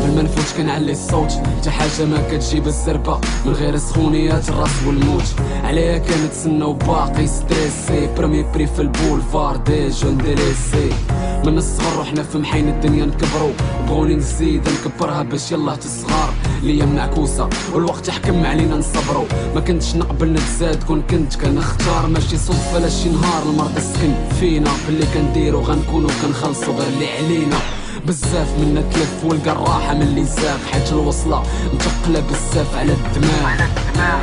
قبل 0.00 0.14
ما 0.16 0.22
نفوت 0.22 0.56
كنعلي 0.56 0.92
الصوت. 0.92 1.32
حتى 1.32 1.70
حاجة 1.70 2.04
ما 2.04 2.28
كتجيب 2.30 2.66
الزربه 2.66 3.20
من 3.46 3.52
غير 3.52 3.76
سخونيات 3.76 4.48
الرأس 4.48 4.70
والموت 4.86 5.34
عليها 5.64 5.98
كنتسناو 5.98 6.72
باقي 6.72 7.26
stressé. 7.26 8.14
premier 8.16 8.42
prix 8.42 8.66
في 8.66 8.82
ال 8.82 8.89
boulevard 8.89 9.56
des 9.56 9.88
jeunes 9.88 10.18
délaissés 10.18 10.90
من 11.44 11.58
الصغر 11.58 12.00
وحنا 12.00 12.22
في 12.22 12.38
محين 12.38 12.68
الدنيا 12.68 13.06
نكبرو 13.06 13.50
بغوني 13.88 14.14
نزيد 14.14 14.68
نكبرها 14.68 15.22
باش 15.22 15.52
يلاه 15.52 15.74
تصغر 15.74 16.30
الأيام 16.62 16.94
معكوسه 16.94 17.48
والوقت 17.74 18.08
يحكم 18.08 18.46
علينا 18.46 18.76
نصبرو 18.76 19.24
ما 19.54 19.60
كنتش 19.60 19.96
نقبل 19.96 20.32
نتزاد. 20.32 20.82
كون 20.82 21.02
كنت 21.10 21.36
كنختار. 21.36 22.06
ماشي 22.06 22.36
صدفه 22.36 22.78
لا 22.78 22.88
شي 22.88 23.08
نهار. 23.08 23.42
المرض 23.42 23.78
سكن 23.78 24.14
فينا. 24.40 24.70
باللي 24.86 25.06
كنديرو 25.14 25.60
غنكونو 25.60 26.08
كنخلصو. 26.22 26.72
غير 26.72 26.88
اللي 26.88 27.06
علينا. 27.16 27.56
بزاف 28.06 28.48
منا 28.58 28.82
تلف 28.92 29.24
ولقى 29.24 29.52
الراحة 29.52 29.94
من 29.94 30.02
اللي 30.02 30.24
زاغ 30.24 30.58
حيت 30.72 30.92
الوصلة 30.92 31.42
متقلة 31.74 32.20
بزاف 32.20 32.76
على 32.76 32.92
الدماغ. 32.92 33.68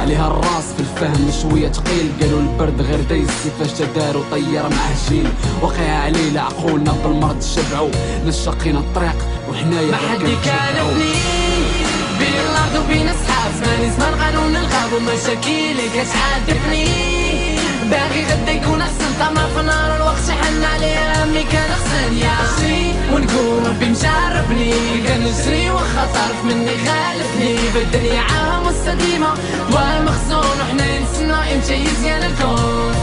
عليها 0.02 0.28
الراس 0.28 0.64
في 0.78 0.80
الفهم 0.80 1.32
شوية 1.42 1.68
تقيل. 1.68 2.12
قالوا 2.22 2.40
البرد 2.40 2.82
غير 2.82 3.02
دايز 3.02 3.30
كيفاش 3.44 3.78
تدار 3.80 4.18
وطير 4.18 4.62
معاه 4.70 4.96
جيل 5.10 5.28
واقعها 5.62 6.04
علينا 6.04 6.42
عقولنا 6.42 6.92
بالمرض 7.04 7.42
شبعوا 7.42 7.90
نشقينا 8.26 8.80
الطريق 8.80 9.16
وحنايا 9.50 9.92
ما 9.92 9.98
حد 9.98 10.22
يكالفني 10.22 11.14
بين 12.20 12.34
الأرض 12.50 12.86
وبين 12.86 13.10
أصحاب. 13.10 13.52
زماني 13.64 13.92
زمان 13.92 14.14
قانون 14.22 14.56
الغاب 14.56 14.94
ومشاكيلي 14.94 15.90
كتعاتبني 15.90 17.25
باغي 17.90 18.26
غدا 18.26 18.52
يكون 18.52 18.82
أحسن. 18.82 19.06
طمع 19.20 19.48
في 19.48 19.62
نار 19.66 19.96
الوقت 19.96 20.22
شحن 20.28 20.64
عليه 20.64 21.24
امي 21.24 21.44
كان 21.44 21.70
خصني 21.72 22.20
يا 22.20 22.36
ونقول 23.14 23.68
ربي 23.68 23.86
مجربني 23.86 24.74
كنجري 25.08 25.70
واخا 25.70 26.06
طرف 26.14 26.46
مني 26.46 26.76
خالفني. 26.86 27.56
بالدنيا 27.74 28.20
عام 28.20 28.68
مستديمة 28.68 29.34
والمخزون 29.72 30.60
وحنا 30.62 31.00
نسنا 31.00 31.54
إمتى 31.54 31.74
يزيان 31.74 32.24
الكون. 32.24 32.96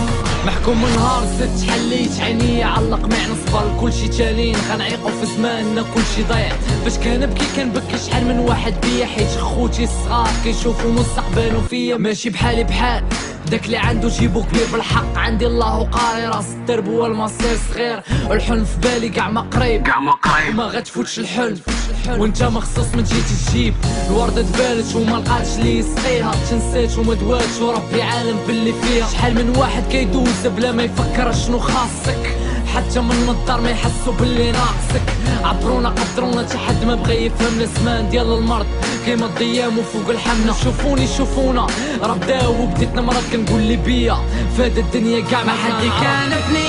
محكوم 0.46 0.86
نهار 0.96 1.24
زدت 1.38 1.70
حليت 1.70 2.20
عينيا 2.20 2.66
علق 2.66 3.00
معنا 3.00 3.34
صبر 3.46 3.80
كلشي 3.80 4.08
تالين 4.08 4.56
غنعيقو 4.72 5.08
في 5.08 5.26
زماننا 5.36 5.84
كلشي 5.94 6.22
ضيع. 6.28 6.52
فاش 6.84 6.98
كنبكي 6.98 7.44
كنبكي 7.56 7.98
شحال 8.06 8.24
من 8.24 8.38
واحد 8.38 8.74
بيا 8.82 9.06
حيت 9.06 9.30
خوتي 9.40 9.84
الصغار 9.84 10.30
كيشوفوا 10.44 10.90
مستقبلهم 10.90 11.66
فيا. 11.70 11.96
ماشي 11.96 12.30
بحالي 12.30 12.64
بحال. 12.64 13.04
داك 13.50 13.66
اللي 13.66 13.76
عنده 13.76 14.08
جيبو 14.08 14.42
كبير 14.42 14.66
بالحق. 14.72 15.16
عندي 15.16 15.46
الله 15.46 15.78
وقاري 15.78 16.26
راس 16.26 16.46
الدرب 16.46 16.88
هو 16.88 17.06
المصير 17.06 17.58
صغير. 17.72 18.02
الحلم 18.30 18.64
في 18.64 18.78
بالي 18.78 19.08
كاع 19.08 19.30
ما 19.30 19.40
قريب. 19.40 19.82
كاع 19.82 20.00
ما 20.00 20.12
قريب. 20.12 20.56
ما 20.56 20.64
غتفوتش 20.64 21.18
الحلم. 21.18 21.60
وانت 22.08 22.42
مخصوص 22.42 22.86
من 22.94 23.02
جيتي 23.02 23.34
تجيب. 23.46 23.74
الوردة 24.10 24.42
دبالت 24.42 24.96
وما 24.96 25.16
لقاتش 25.16 25.56
لي 25.56 25.78
يسقيها 25.78 26.32
تنسيت 26.50 26.98
وما 26.98 27.14
دواتش. 27.14 27.60
وربي 27.60 28.02
عالم 28.02 28.36
باللي 28.46 28.72
فيها. 28.72 29.06
شحال 29.06 29.34
من 29.34 29.56
واحد 29.56 29.82
كيدوز 29.90 30.46
بلا 30.46 30.72
ما 30.72 30.82
يفكر 30.82 31.32
شنو 31.32 31.58
خاصك. 31.58 32.36
حتى 32.74 33.00
من 33.00 33.28
الدار 33.28 33.60
ما 33.60 33.70
يحسوا 33.70 34.12
باللي 34.20 34.52
ناقصك 34.52 35.02
عبرونا 35.44 35.88
قدرونا 35.88 36.42
تا 36.42 36.58
حد 36.58 36.84
ما 36.84 36.94
بغى 36.94 37.26
يفهم 37.26 37.58
الاسمان 37.58 38.10
ديال 38.10 38.32
المرض. 38.32 38.66
كيما 39.06 39.26
الضيام 39.26 39.78
وفوق 39.78 40.08
الحمنة. 40.08 40.54
شوفوني 40.64 41.06
شوفونا. 41.16 41.66
راه 42.02 42.14
بداو 42.14 42.62
وبديت 42.62 42.94
نمرض 42.94 43.24
كنقول 43.32 43.62
لي 43.62 43.76
بيا 43.76 44.16
فهاد 44.58 44.78
الدنيا 44.78 45.20
كاع 45.30 45.44
ما 45.44 45.52
حد 45.52 45.84
يكالفني 45.84 46.68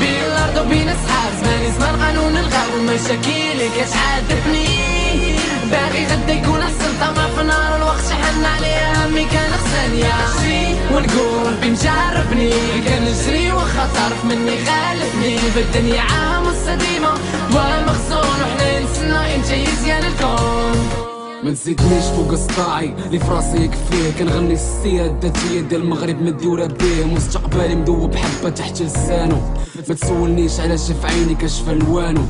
بين 0.00 0.22
الأرض 0.26 0.66
وبين 0.66 0.88
اصحاب 0.88 1.32
زماني 1.42 1.72
زمان 1.72 2.02
قانون 2.02 2.36
الغاب 2.36 2.68
ومشاكيلي 2.78 3.68
كتعاتبني. 3.76 4.97
باغي 5.70 6.06
غدا 6.06 6.32
يكون 6.32 6.60
أحسن 6.60 6.92
طمع 7.00 7.26
في 7.36 7.42
نار 7.42 7.76
الوقت 7.76 8.04
شحن 8.10 8.44
عليه 8.44 9.06
همي 9.06 9.24
كان 9.24 9.50
خصني 9.52 10.00
يا 10.00 10.28
ونقول 10.92 11.52
ربي 11.52 11.70
مجربني 11.70 12.50
كنجري 12.86 13.52
واخا 13.52 13.88
طرف 13.94 14.24
مني 14.24 14.56
خالفني 14.66 15.38
بالدنيا 15.54 16.00
عام 16.00 16.42
مستديمة 16.42 17.10
والمخزون 17.52 18.40
وحنا 18.42 18.80
نسنا 18.80 19.34
إمتى 19.34 19.62
يزيان 19.62 20.04
الكون. 20.04 20.57
ما 21.48 21.54
تزيدنيش 21.54 22.04
فوق 22.04 22.34
سطاعي 22.34 22.94
اللي 23.06 23.18
في 23.18 23.30
راسي 23.30 23.64
يكفيه. 23.64 24.10
كنغني 24.18 24.54
السيادة 24.54 25.12
الذاتية 25.12 25.60
ديال 25.60 25.82
المغرب 25.82 26.22
مديورة 26.22 26.66
بيه. 26.66 27.04
مستقبلي 27.04 27.74
مذوب 27.74 28.14
حبة 28.14 28.50
تحت 28.50 28.82
لسانو 28.82 29.36
ما 29.88 29.94
تسولنيش 29.94 30.60
علاش 30.60 30.92
في 30.92 31.06
عيني 31.06 31.34
كشف 31.34 31.68
الوانو 31.68 32.20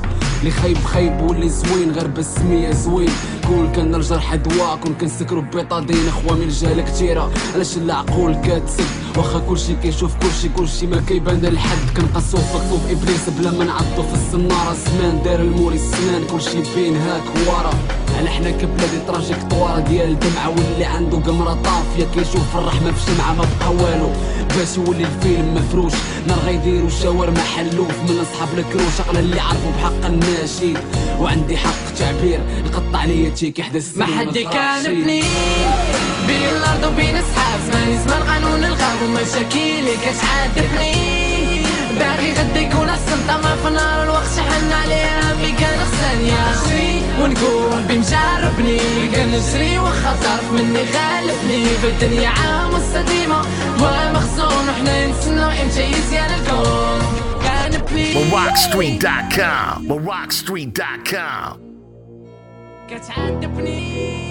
اللي 0.41 0.51
خايب 0.51 0.77
خايب 0.77 1.21
واللي 1.21 1.49
زوين 1.49 1.91
غير 1.91 2.07
بالسمية 2.07 2.73
زوين. 2.73 3.11
كون 3.47 3.73
كان 3.73 3.95
الجرح 3.95 4.35
دواء 4.35 4.77
كون 4.77 4.95
كنسكرو 4.95 5.41
بيطادين 5.41 6.09
أخوة 6.09 6.37
من 6.37 6.43
الجهل 6.43 6.81
كتيرة. 6.81 7.33
علاش 7.55 7.77
العقول 7.77 8.35
كتسد 8.35 8.85
واخا 9.17 9.39
كلشي 9.39 9.75
كيشوف 9.83 10.15
كلشي. 10.23 10.49
كلشي 10.49 10.87
ما 10.87 11.03
كيبان 11.09 11.41
لحد 11.41 11.97
كنقصو 11.97 12.37
في 12.37 12.59
كتوب 12.59 12.81
إبليس 12.91 13.29
بلا 13.39 13.51
ما 13.51 13.65
نعضو 13.65 14.03
في 14.03 14.15
السنارة 14.15 14.77
زمان 14.87 15.23
دار 15.25 15.41
الموري 15.41 15.77
السنان 15.77 16.23
كلشي 16.31 16.59
بين 16.77 16.97
هاك 16.97 17.23
ورا 17.47 17.75
على 18.19 18.31
حنا 18.31 18.51
كبلادي 18.51 18.99
تراجيكتوار 19.07 19.79
ديال 19.79 20.09
الدمعة 20.11 20.49
واللي 20.49 20.85
عنده 20.85 21.19
قمرة 21.19 21.59
طافية 21.65 22.05
كيشوف 22.15 22.57
الرحمة 22.57 22.93
في 22.93 23.01
شمعة 23.07 23.33
ما 23.33 23.45
بقى 23.61 23.71
والو؟ 23.71 24.11
باش 24.59 24.77
يولي 24.77 25.05
الفيلم 25.05 25.55
مفروش 25.55 25.93
نار 26.27 26.39
غيديرو 26.47 26.89
شاورما 26.89 27.41
حلوف 27.57 27.91
من 28.09 28.19
أصحاب 28.25 28.49
الكروش. 28.59 29.01
عقل 29.01 29.19
اللي 29.19 29.41
عرفوا 29.41 29.71
بحق 29.79 30.07
الناشيد 30.07 30.79
وعندي 31.21 31.57
حق 31.57 31.95
تعبير. 31.99 32.41
نقطع 32.67 33.05
ليا 33.05 33.31
تيكي 33.31 33.63
حدا 33.63 33.83
ما 33.97 34.07
حد 34.07 34.37
يكالفني 34.37 35.23
بين 36.27 36.49
الأرض 36.57 36.93
وبين 36.93 37.17
أصحاب. 37.17 37.61
زمان 38.07 38.23
قانون 38.29 38.65
الغاب 38.65 38.99
ومشاكيلي 39.05 39.93
كتعاتبني 39.97 41.19
باغي 41.99 42.33
غدا 42.33 42.61
يكون 42.61 42.89
احسن 42.89 43.19
طمع 43.29 43.57
في 43.57 43.71
نار 43.71 44.03
الوقت 44.03 44.27
شحن 44.37 44.73
عليه 44.73 45.21
همي 45.21 45.53
كان 45.53 45.79
خصني 45.79 46.29
يا 46.29 46.53
ونقول 47.23 47.73
ربي 47.73 47.99
مجربني 47.99 48.79
كنجري 49.15 49.79
واخا 49.79 50.41
مني 50.53 50.87
خالفني 50.87 51.65
بالدنيا 51.83 52.29
عام 52.29 52.71
مستديمة 52.75 53.41
والمخزون 53.81 54.69
وحنا 54.69 55.07
نسنا 55.07 55.63
إمتى 55.63 55.91
يزيان 55.91 56.31
الكون 56.41 57.29
MoRockStreet.com. 57.89 59.87
MoRockStreet.com. 59.89 61.59
كتعاتبني 62.91 64.28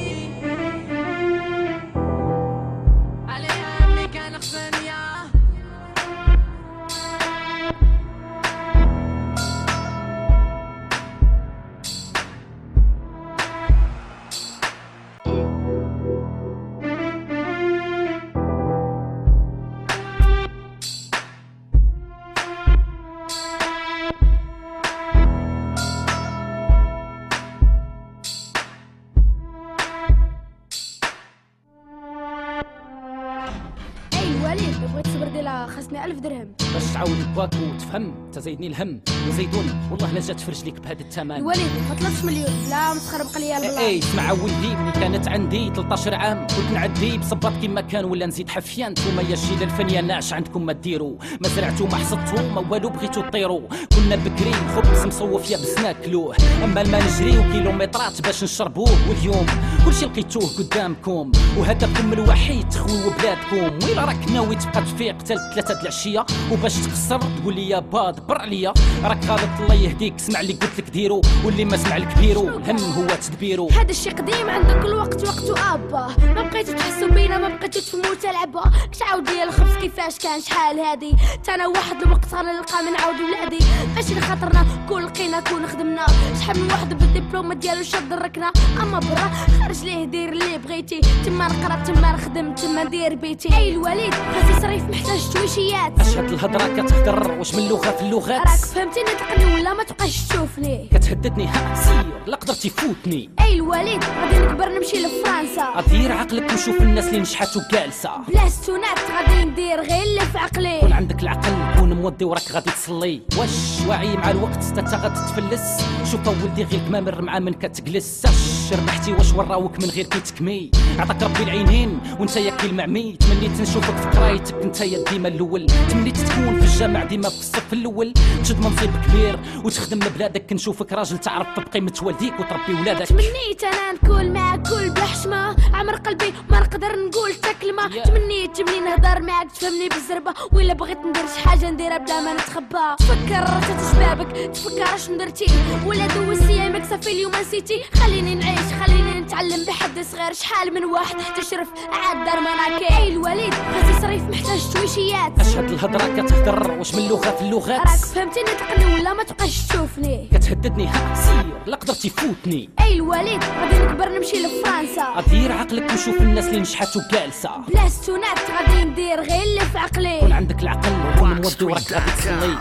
الهم 38.77 39.01
وزيدوني 39.29 39.71
والله 39.91 40.11
لا 40.11 40.19
جات 40.19 40.39
فرج 40.39 40.63
ليك 40.63 40.79
بهذا 40.79 41.01
الثمن. 41.01 41.31
الوليد 41.31 41.71
ما 41.89 41.95
طلبش 41.99 42.23
مليون 42.23 42.69
لا 42.69 42.93
متخربق 42.93 43.37
ليا 43.37 43.57
ال 43.57 43.61
plan 43.61 43.77
اي 43.77 43.99
اسمع 43.99 44.31
ولدي 44.31 44.75
ملي 44.75 44.91
كانت 44.91 45.27
عندي 45.27 45.71
13 45.75 46.15
عام 46.15 46.47
كنت 46.47 46.71
نعدي 46.73 47.17
بصباط 47.17 47.53
كيما 47.61 47.81
كان 47.81 48.05
ولا 48.05 48.25
نزيد 48.25 48.49
حفيان. 48.49 48.91
نتوما 48.91 49.21
يا 49.21 49.33
الشيله 49.33 49.63
الفنيه 49.63 50.01
ناش 50.01 50.33
عندكم 50.33 50.65
ما 50.65 50.73
ديروا. 50.73 51.15
ما 51.41 51.47
زرعتوا 51.47 51.87
ما 51.87 51.95
حصدتوا 51.95 52.51
ما 52.51 52.71
والو 52.71 52.89
بغيتوا 52.89 53.23
تطيروا. 53.23 53.61
كنا 53.95 54.15
بكري 54.15 54.53
خبز 54.75 55.05
مصوف 55.05 55.51
يا 55.51 55.57
بس 55.57 55.77
ناكلوه 55.77 56.35
أما 56.63 56.81
الماء 56.81 57.03
نجريو 57.03 57.41
كيلومترات 57.51 58.21
باش 58.21 58.43
نشربوه. 58.43 59.09
واليوم 59.09 59.45
كلشي 59.87 60.05
لقيتوه 60.05 60.49
قدامكم. 60.57 61.31
وهدفكم 61.57 62.13
الوحيد 62.13 62.69
تخويو 62.69 63.09
بلادكم. 63.09 63.87
ويلا 63.87 64.05
راك 64.05 64.31
ناوي 64.31 64.55
تبقى 64.55 64.81
تفيق 64.81 65.15
حتى 65.15 65.35
ثلاثة 65.53 65.73
د 65.73 65.81
العشية؟ 65.81 66.25
وباش 66.51 66.75
تقصر 66.75 67.19
تقول 67.19 67.55
لي 67.55 67.69
يا 67.69 67.79
باد 67.79 68.27
بر 68.27 68.37
عليا. 68.37 68.73
راك 69.03 69.25
غلط 69.25 69.41
الله 69.59 69.73
يهديك. 69.73 70.19
سمع 70.19 70.39
اللي 70.39 70.53
قلت 70.53 70.79
لك 70.79 70.89
ديرو. 70.89 71.21
واللي 71.45 71.65
ما 71.65 71.77
سمع 71.77 71.97
الكبيرو 71.97 72.47
الهم 72.49 72.77
هو 72.77 73.07
تدبيرو. 73.07 73.69
هذا 73.69 73.91
الشيء 73.91 74.13
قديم 74.13 74.49
عندك. 74.49 74.85
الوقت 74.85 75.27
وقته 75.27 75.73
ابا 75.73 76.07
ما 76.35 76.49
بقيتو 76.49 76.73
تحسوا 76.73 77.07
بينا. 77.07 77.37
ما 77.37 77.47
بقيتو 77.47 77.79
تفهموا 77.79 78.15
تلعبوا 78.21 78.61
كتعاود 78.91 79.29
لي 79.29 79.43
الخبز 79.43 79.75
كيفاش 79.81 80.17
كان؟ 80.17 80.41
شحال 80.41 80.79
هادي؟ 80.79 81.15
تانا 81.43 81.67
واحد 81.67 82.01
الوقت 82.01 82.33
غنلقى 82.33 82.83
من 82.83 82.95
عاود 83.01 83.15
ولادي 83.21 83.65
ماشي 83.95 84.13
لخاطرنا 84.13 84.65
كون 84.89 85.03
لقينا 85.03 85.39
كون 85.39 85.67
خدمنا. 85.67 86.05
شحال 86.39 86.59
من 86.59 86.71
واحد 86.71 86.89
بالدبلومة 86.89 87.53
ديالو 87.53 87.83
شد 87.83 88.13
الركنه 88.13 88.51
أما 88.81 88.99
برا 88.99 89.31
خرج 89.61 89.76
ليه 89.83 90.05
دير 90.05 90.29
اللي 90.29 90.57
بغيتي؟ 90.57 91.01
تما 91.25 91.47
نقرا 91.47 91.83
تما 91.83 92.11
نخدم 92.11 92.55
تما 92.55 92.83
ندير 92.83 93.15
بيتي. 93.15 93.57
أي 93.57 93.71
الوليد 93.71 94.13
خاصي 94.13 94.61
صريف 94.61 94.83
محتاج 94.83 95.29
تويشيات 95.33 95.99
أش 95.99 96.17
هاد 96.17 96.31
الهضرة 96.31 96.83
كتهضر 96.83 97.31
واش 97.31 97.55
من 97.55 97.67
لغه 97.67 97.91
في 97.91 98.01
اللغات؟ 98.01 98.47
راك 98.47 98.47
فهمتيني 98.47 99.09
تقني 99.19 99.53
ولا 99.53 99.73
ما 99.73 99.83
تبقاش 99.83 100.27
تشوف 100.27 100.47
تشوفني؟ 100.47 100.89
كتهددني 100.93 101.47
ها 101.47 101.75
سير 101.75 102.05
لا 102.27 102.35
قدرتي 102.35 102.69
فوتني 102.69 103.29
أي 103.41 103.53
الوليد 103.53 104.03
غادي 104.03 104.39
نكبر 104.39 104.69
نمشي 104.69 104.97
لفرنسا. 104.97 105.73
غدير 105.77 106.11
عقلك 106.11 106.53
وشوف 106.53 106.81
الناس 106.81 107.07
اللي 107.07 107.19
نجحات 107.19 107.57
وجالسة. 107.57 108.11
بلا 108.27 108.49
ستونات 108.49 108.99
غادي 109.11 109.45
ندير 109.45 109.81
غير 109.81 110.03
اللي 110.03 110.21
في 110.21 110.37
عقلي. 110.37 110.79
كون 110.79 110.93
عندك 110.93 111.23
العقل 111.23 111.79
كون 111.79 111.93
مودي 111.93 112.25
وراك 112.25 112.51
غادي 112.51 112.71
تصلي. 112.71 113.21
واش 113.37 113.87
واعي 113.87 114.17
مع 114.17 114.31
الوقت؟ 114.31 114.63
تا 114.63 114.97
غادي 114.97 115.15
تفلس 115.15 115.85
شوف 116.11 116.27
ولدي 116.27 116.63
غير 116.63 116.79
كمامر 116.87 117.21
مع 117.21 117.39
من 117.39 117.53
كتجلس. 117.53 118.23
ربحتي 118.71 119.13
واش 119.13 119.33
وراوك 119.67 119.83
من 119.83 119.89
غير 119.89 120.05
كي 120.05 120.19
تكمي. 120.19 120.71
عطاك 120.99 121.23
ربي 121.23 121.43
العينين 121.43 121.99
وانت 122.19 122.35
يا 122.35 122.51
كي 122.51 122.67
المعمي. 122.67 123.17
تمنيت 123.19 123.61
نشوفك 123.61 123.97
في 123.97 124.19
قرايتك 124.19 124.55
انت 124.63 124.81
يا 124.81 125.03
ديما 125.09 125.27
الأول. 125.27 125.67
تمنيت 125.89 126.17
تكون 126.17 126.59
في 126.59 126.65
الجامع 126.65 127.03
ديما 127.03 127.29
في 127.29 127.39
الصف 127.39 127.73
الأول. 127.73 128.13
تشد 128.43 128.59
منصب 128.59 128.89
كبير 129.07 129.39
وتخدم 129.63 129.99
لبلادك 129.99 130.53
نشوفك 130.53 130.93
راجل 130.93 131.17
تعرف 131.17 131.47
بقيمة 131.59 131.93
والديك 132.01 132.33
وتربي 132.39 132.81
ولادك. 132.81 133.07
تمنيت 133.07 133.63
أنا 133.63 133.91
نكون 134.03 134.33
معاك 134.33 134.67
كل 134.69 134.89
بلا 134.89 135.05
حشمه 135.05 135.55
عمر 135.73 135.95
قلبي 135.95 136.33
ما 136.49 136.59
نقدر 136.59 136.95
نقول 137.05 137.33
حتى 137.33 137.53
كلمه 137.61 137.87
تمنيت 137.87 138.57
تمني 138.57 138.79
نهضر 138.79 139.21
معاك 139.21 139.51
تفهمني 139.51 139.89
بالزربة. 139.89 140.33
ولا 140.53 140.73
بغيت 140.73 140.97
ندير 140.97 141.23
شي 141.35 141.49
حاجة 141.49 141.69
نديرها 141.69 141.97
بلا 141.97 142.21
ما 142.21 142.33
نتخبى. 142.33 142.95
تفكر 142.99 143.39
راسك 143.39 143.93
شبابك 143.93 144.51
تفكر 144.53 144.95
اش 144.95 145.07
درتي 145.07 145.45
ولا 145.85 146.07
دوزت 146.07 146.49
أيامك 146.49 146.85
صافي 146.89 147.11
اليوم 147.11 147.31
نسيتي. 147.41 147.83
خليني 147.93 148.35
نعيش 148.35 148.73
خليني 148.85 149.19
نتعلم. 149.19 149.46
بحد 149.55 149.99
صغير 150.11 150.33
شحال 150.33 150.73
من 150.73 150.85
واحد 150.85 151.17
تحت 151.17 151.39
شرف 151.39 151.67
عاد 151.91 152.25
دار 152.25 152.39
مناكي 152.39 152.97
أي 152.97 153.07
الوليد؟ 153.07 153.53
غادي 153.53 154.01
صريف 154.01 154.23
محتاج 154.23 154.73
تويشيات. 154.73 155.39
أشهد 155.39 155.71
الهضرة 155.71 156.21
كتهضر 156.21 156.71
واش 156.71 156.95
من 156.95 157.07
لغه 157.07 157.31
في 157.31 157.41
اللغات؟ 157.41 157.79
راك 157.79 157.87
فهمتيني 157.87 158.49
تقني 158.59 158.93
ولا 158.93 159.13
ما 159.13 159.23
تبقاش 159.23 159.67
تشوفني؟ 159.67 160.29
كتهددني 160.33 160.87
ها 160.87 161.15
سير 161.15 161.63
لا 161.65 161.75
قدرتي 161.75 162.09
فوتني 162.09 162.69
أي 162.81 162.93
الوليد؟ 162.93 163.43
غادي 163.43 163.79
نكبر 163.79 164.09
نمشي 164.09 164.37
لفرنسا. 164.37 165.13
غدير 165.17 165.51
عقلك 165.51 165.93
وشوف 165.93 166.21
الناس 166.21 166.45
اللي 166.45 166.59
نجحات 166.59 166.97
وجالسه 166.97 167.57
بلا 167.57 167.89
ستونات 167.89 168.39
غادي 168.51 168.83
ندير 168.83 169.21
غير 169.21 169.43
اللي 169.43 169.61
في 169.61 169.77
عقلي. 169.77 170.19
كون 170.19 170.31
عندك 170.31 170.63
العقل 170.63 170.89
وكون 171.15 171.29
مودي 171.29 171.65
وراك 171.65 171.93
غادي 171.93 172.11
تصلي 172.11 172.57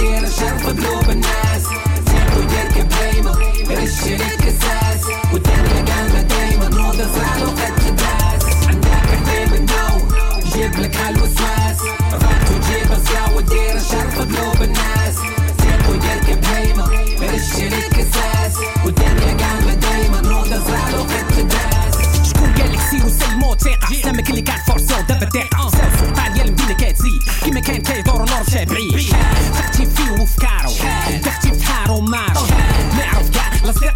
الشر 0.00 0.58
في 0.58 0.64
قلوب 0.64 1.10
الناس. 1.10 1.62
زيب 2.06 2.36
ودير 2.36 2.68
كبهيمة 2.74 3.32
رش 3.70 4.04
لك 4.06 4.36
كساس 4.36 5.02
والدنيا 5.32 5.84
قامة 5.88 6.22
دايما 6.22 6.68
نوض 6.68 6.96
زعل 6.96 7.42
وقد 7.42 7.74
تداس. 7.76 8.66
عندك 8.68 8.88
حبيب 8.88 9.54
النو 9.54 10.08
جيب 10.52 10.80
لك 10.80 10.96
هالوسواس. 10.96 11.78
رفعت 12.12 12.50
وجيب 12.50 12.92
الزيا 12.92 13.36
ودير 13.36 13.78
في 13.78 14.20
قلوب 14.20 14.62
الناس. 14.62 15.14
زيب 15.60 15.88
ودير 15.88 16.18
كبهيمة 16.28 16.84
رش 17.22 17.62
لك 17.62 17.88
كساس 17.88 18.56
والدنيا 18.84 19.36
قامة 19.36 19.74
دايما 19.74 20.20
نوض 20.20 20.48
زعل 20.48 20.94
وقد 20.94 21.28
تداس. 21.28 22.28
شكون 22.28 22.52
قال 22.58 22.72
لك 22.72 22.80
سير 22.90 23.06
وسلمو 23.06 23.54
ثقة 23.54 24.02
سلامك 24.02 24.30
اللي 24.30 24.42
كان 24.42 24.58
فورسو 24.66 25.00
دابا 25.08 25.24
دقيقة 25.24 25.70
ساو 25.70 25.90
سلطان 26.00 26.32
ديال 26.32 26.46
المدينة 26.48 26.72
كتزيد 26.72 27.22
كيما 27.44 27.60
كان 27.60 27.82
كيدور 27.82 28.18
نور 28.18 28.44
شابعين 28.52 28.90
ثقتي 28.90 29.17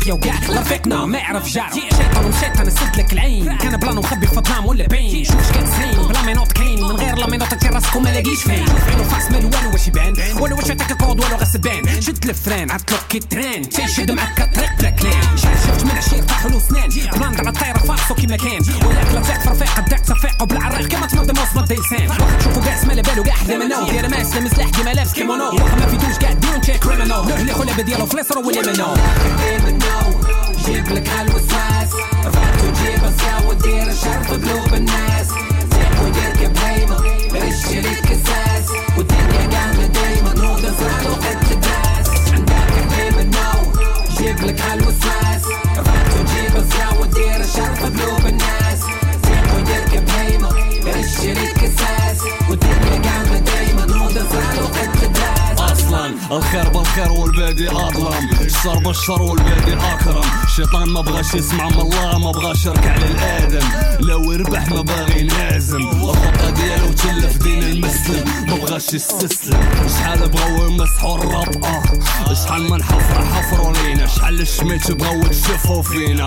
كاع 0.02 0.08
يا 0.08 0.12
وكاع 0.12 0.34
رفيقنا 0.60 1.04
ما 1.04 1.18
يعرف 1.18 1.48
جارو 1.48 1.68
شيطان 1.72 2.24
ومشيت 2.24 2.60
أنا 2.60 2.70
سد 2.70 2.96
لك 2.96 3.12
العين. 3.12 3.56
كان 3.56 3.76
بلان 3.76 3.96
مخبي 3.96 4.26
في 4.26 4.38
الظلام 4.38 4.66
ولا 4.66 4.86
باين 4.86 5.24
شوف 5.24 5.36
اش 5.36 5.48
كتسين 5.50 6.06
بلا 6.08 6.22
ما 6.22 6.30
ينوض 6.30 6.52
كاين 6.52 6.82
من 6.82 6.96
غير 6.96 7.14
لا 7.14 7.26
ما 7.26 7.34
ينوض 7.34 7.52
انت 7.52 7.66
راسك 7.66 7.96
وما 7.96 8.08
لاقيش 8.08 8.42
فين. 8.42 8.64
عينو 8.88 9.04
فاس 9.04 9.30
مال 9.30 9.44
والو 9.44 9.72
واش 9.72 9.88
يبان؟ 9.88 10.14
والو 10.40 10.56
واش 10.56 10.70
عطاك 10.70 10.90
الكود 10.90 11.20
والو 11.20 11.36
غسبان. 11.36 12.00
شد 12.00 12.28
الفران 12.28 12.70
عطلو 12.70 12.96
كي 13.08 13.18
تران. 13.18 13.68
تيشد 13.68 14.10
معاك 14.10 14.40
الطريق 14.40 14.78
بلا 14.78 14.90
كلام 14.90 15.36
شفت 15.36 15.84
من 15.84 15.90
عشير 15.90 16.22
طاحوا 16.22 16.50
له 16.50 16.58
سنان. 16.58 16.88
بلاند 16.88 17.40
على 17.40 17.48
الطايره 17.48 17.78
فاصو 17.78 18.14
كيما 18.14 18.36
كان. 18.36 18.62
وياك 18.86 19.12
لا 19.14 19.20
تزيق 19.20 19.40
في 19.40 19.48
رفيق 19.48 19.80
داك 19.80 20.00
تفيق 20.00 20.42
وبلا 20.42 20.64
عريق 20.64 20.88
كيما 20.88 21.06
تنظم 21.06 21.42
وسط 21.42 21.72
لسان 21.72 22.08
واخا 22.08 22.38
تشوفو 22.38 22.60
قاس 22.60 22.84
ما 22.84 22.94
بالو 22.94 23.22
كاع 23.22 23.34
حدا 23.34 23.56
منو 23.56 23.86
داير 23.86 24.08
ماس 24.08 24.36
لمس 24.36 24.58
لح 24.58 24.70
كيما 24.70 24.90
لابس 24.90 25.12
كيمونو. 25.12 25.44
واخا 25.44 25.76
ما 25.76 25.86
فيدوش 25.86 26.18
كاع 26.18 26.32
ديون 26.32 26.60
تشيك 26.60 26.76
كريمينال 26.76 27.08
نروح 27.08 27.40
لي 27.40 27.52
خلابه 27.52 27.82
ديالو 27.82 28.06
في 28.06 28.14
اليسر 28.14 28.38
ولا 28.38 28.62
منو 28.62 28.86
جيب 30.66 30.88
لك 30.88 31.08
هالوسواس 31.08 31.90
رفعت 32.26 32.58
وجيب 32.64 33.04
الزيا 33.04 33.48
ودير 33.48 33.86
الشر 33.90 34.22
في 34.24 34.30
قلوب 34.34 34.74
الناس 34.74 35.26
زيب 35.72 36.00
ودير 36.04 36.30
كبهيمة 36.48 36.96
رش 37.34 37.66
لك 37.74 38.00
كساس 38.00 38.66
والدنيا 38.98 39.58
قامة 39.58 39.86
دايما 39.86 40.34
نوض 40.34 40.60
زعل 40.60 41.06
وقد 41.10 41.40
تداس 41.40 42.32
عندك 42.32 42.52
حبيب 42.54 43.18
النو 43.18 43.72
جيب 44.18 44.40
لك 44.44 44.60
هالوسواس 44.60 45.44
رفعت 45.78 46.12
وجيب 46.20 46.56
الزيا 46.56 46.88
ودير 47.00 47.40
الشر 47.40 47.74
في 47.74 47.82
قلوب 47.84 48.26
الناس 48.26 48.78
زيب 49.24 49.54
ودير 49.56 49.84
كبهيمة 49.92 50.48
رش 50.86 51.24
لك 51.26 51.52
كساس 51.52 52.18
والدنيا 52.50 52.96
أصلا 56.02 56.36
الخير 56.38 56.68
بالخير 56.68 57.12
والبادي 57.12 57.70
أظلم. 57.70 58.30
الشر 58.40 58.78
بالشر 58.78 59.22
والبادي 59.22 59.74
أكرم. 59.74 60.22
الشيطان 60.44 60.88
ما 60.88 61.00
بغاش 61.00 61.34
يسمع 61.34 61.68
من 61.68 61.80
الله 61.80 62.18
ما 62.18 62.30
بغاش 62.30 62.66
يركع 62.66 62.96
للآدم. 62.96 63.66
لو 64.00 64.32
يربح 64.32 64.68
ما 64.68 64.80
باغي 64.80 65.20
ينهزم 65.20 65.76
الخطه 65.76 66.50
ديالو 66.50 66.92
تلف 66.92 67.36
دين 67.42 67.62
المسلم. 67.62 68.24
ما 68.48 68.56
بغاش 68.56 68.92
يستسلم. 68.92 69.60
شحال 69.88 70.28
بغاو 70.28 70.66
يمسحوا 70.66 71.18
الرابطه 71.18 71.82
شحال 72.34 72.70
من 72.70 72.82
حفره 72.82 73.22
لينا 73.22 73.61
شحال 74.16 74.40
الشميت 74.40 74.92
بغاو 74.92 75.20
يتشفوا 75.20 75.82
فينا 75.82 76.26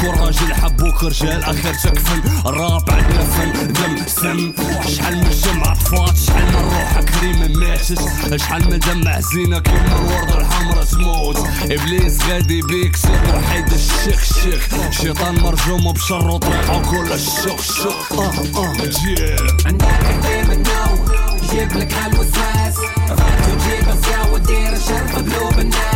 كل 0.00 0.20
راجل 0.20 0.54
حبوك 0.54 1.04
رجال 1.04 1.44
اخرتك 1.44 1.98
فن 1.98 2.22
الراب 2.46 2.90
عندنا 2.90 3.24
فن 3.24 3.72
دم 3.72 3.96
سم. 4.06 4.52
شحال 4.96 5.16
من 5.16 5.26
الجمعة 5.26 5.74
طفات 5.74 6.16
شحال 6.16 6.44
من 6.44 6.70
روحك 6.72 7.10
كريم 7.10 7.58
ماتت. 7.58 8.36
شحال 8.36 8.70
من 8.70 8.78
دمع 8.78 9.20
زينة 9.20 9.58
كيما 9.58 9.98
الوردة 9.98 10.38
الحمرا 10.40 10.84
تموت. 10.84 11.38
إبليس 11.62 12.22
غادي 12.22 12.62
بيك. 12.62 12.96
سير 12.96 13.36
وحيد 13.36 13.72
الشيخ 13.72 14.24
شيخ 14.24 14.68
شيطان 14.90 15.40
مرجوم 15.40 15.92
بشر 15.92 16.28
وطريقه 16.28 16.82
كل 16.90 17.12
الشخ 17.12 17.62
شخ 17.62 18.12
آه 18.12 18.32
آه. 18.56 18.76
جيه 18.76 19.36
عندك 19.66 19.86
حبيب 19.86 20.50
النو 20.52 21.04
جيب 21.50 21.72
لك 21.76 21.92
هالوسواس 21.92 22.78
رفعت 23.10 23.48
وجيب 23.48 23.88
الزيا 23.88 24.22
ودير 24.32 24.72
الشر 24.72 25.06
في 25.06 25.14
قلوب 25.14 25.58
الناس. 25.58 25.95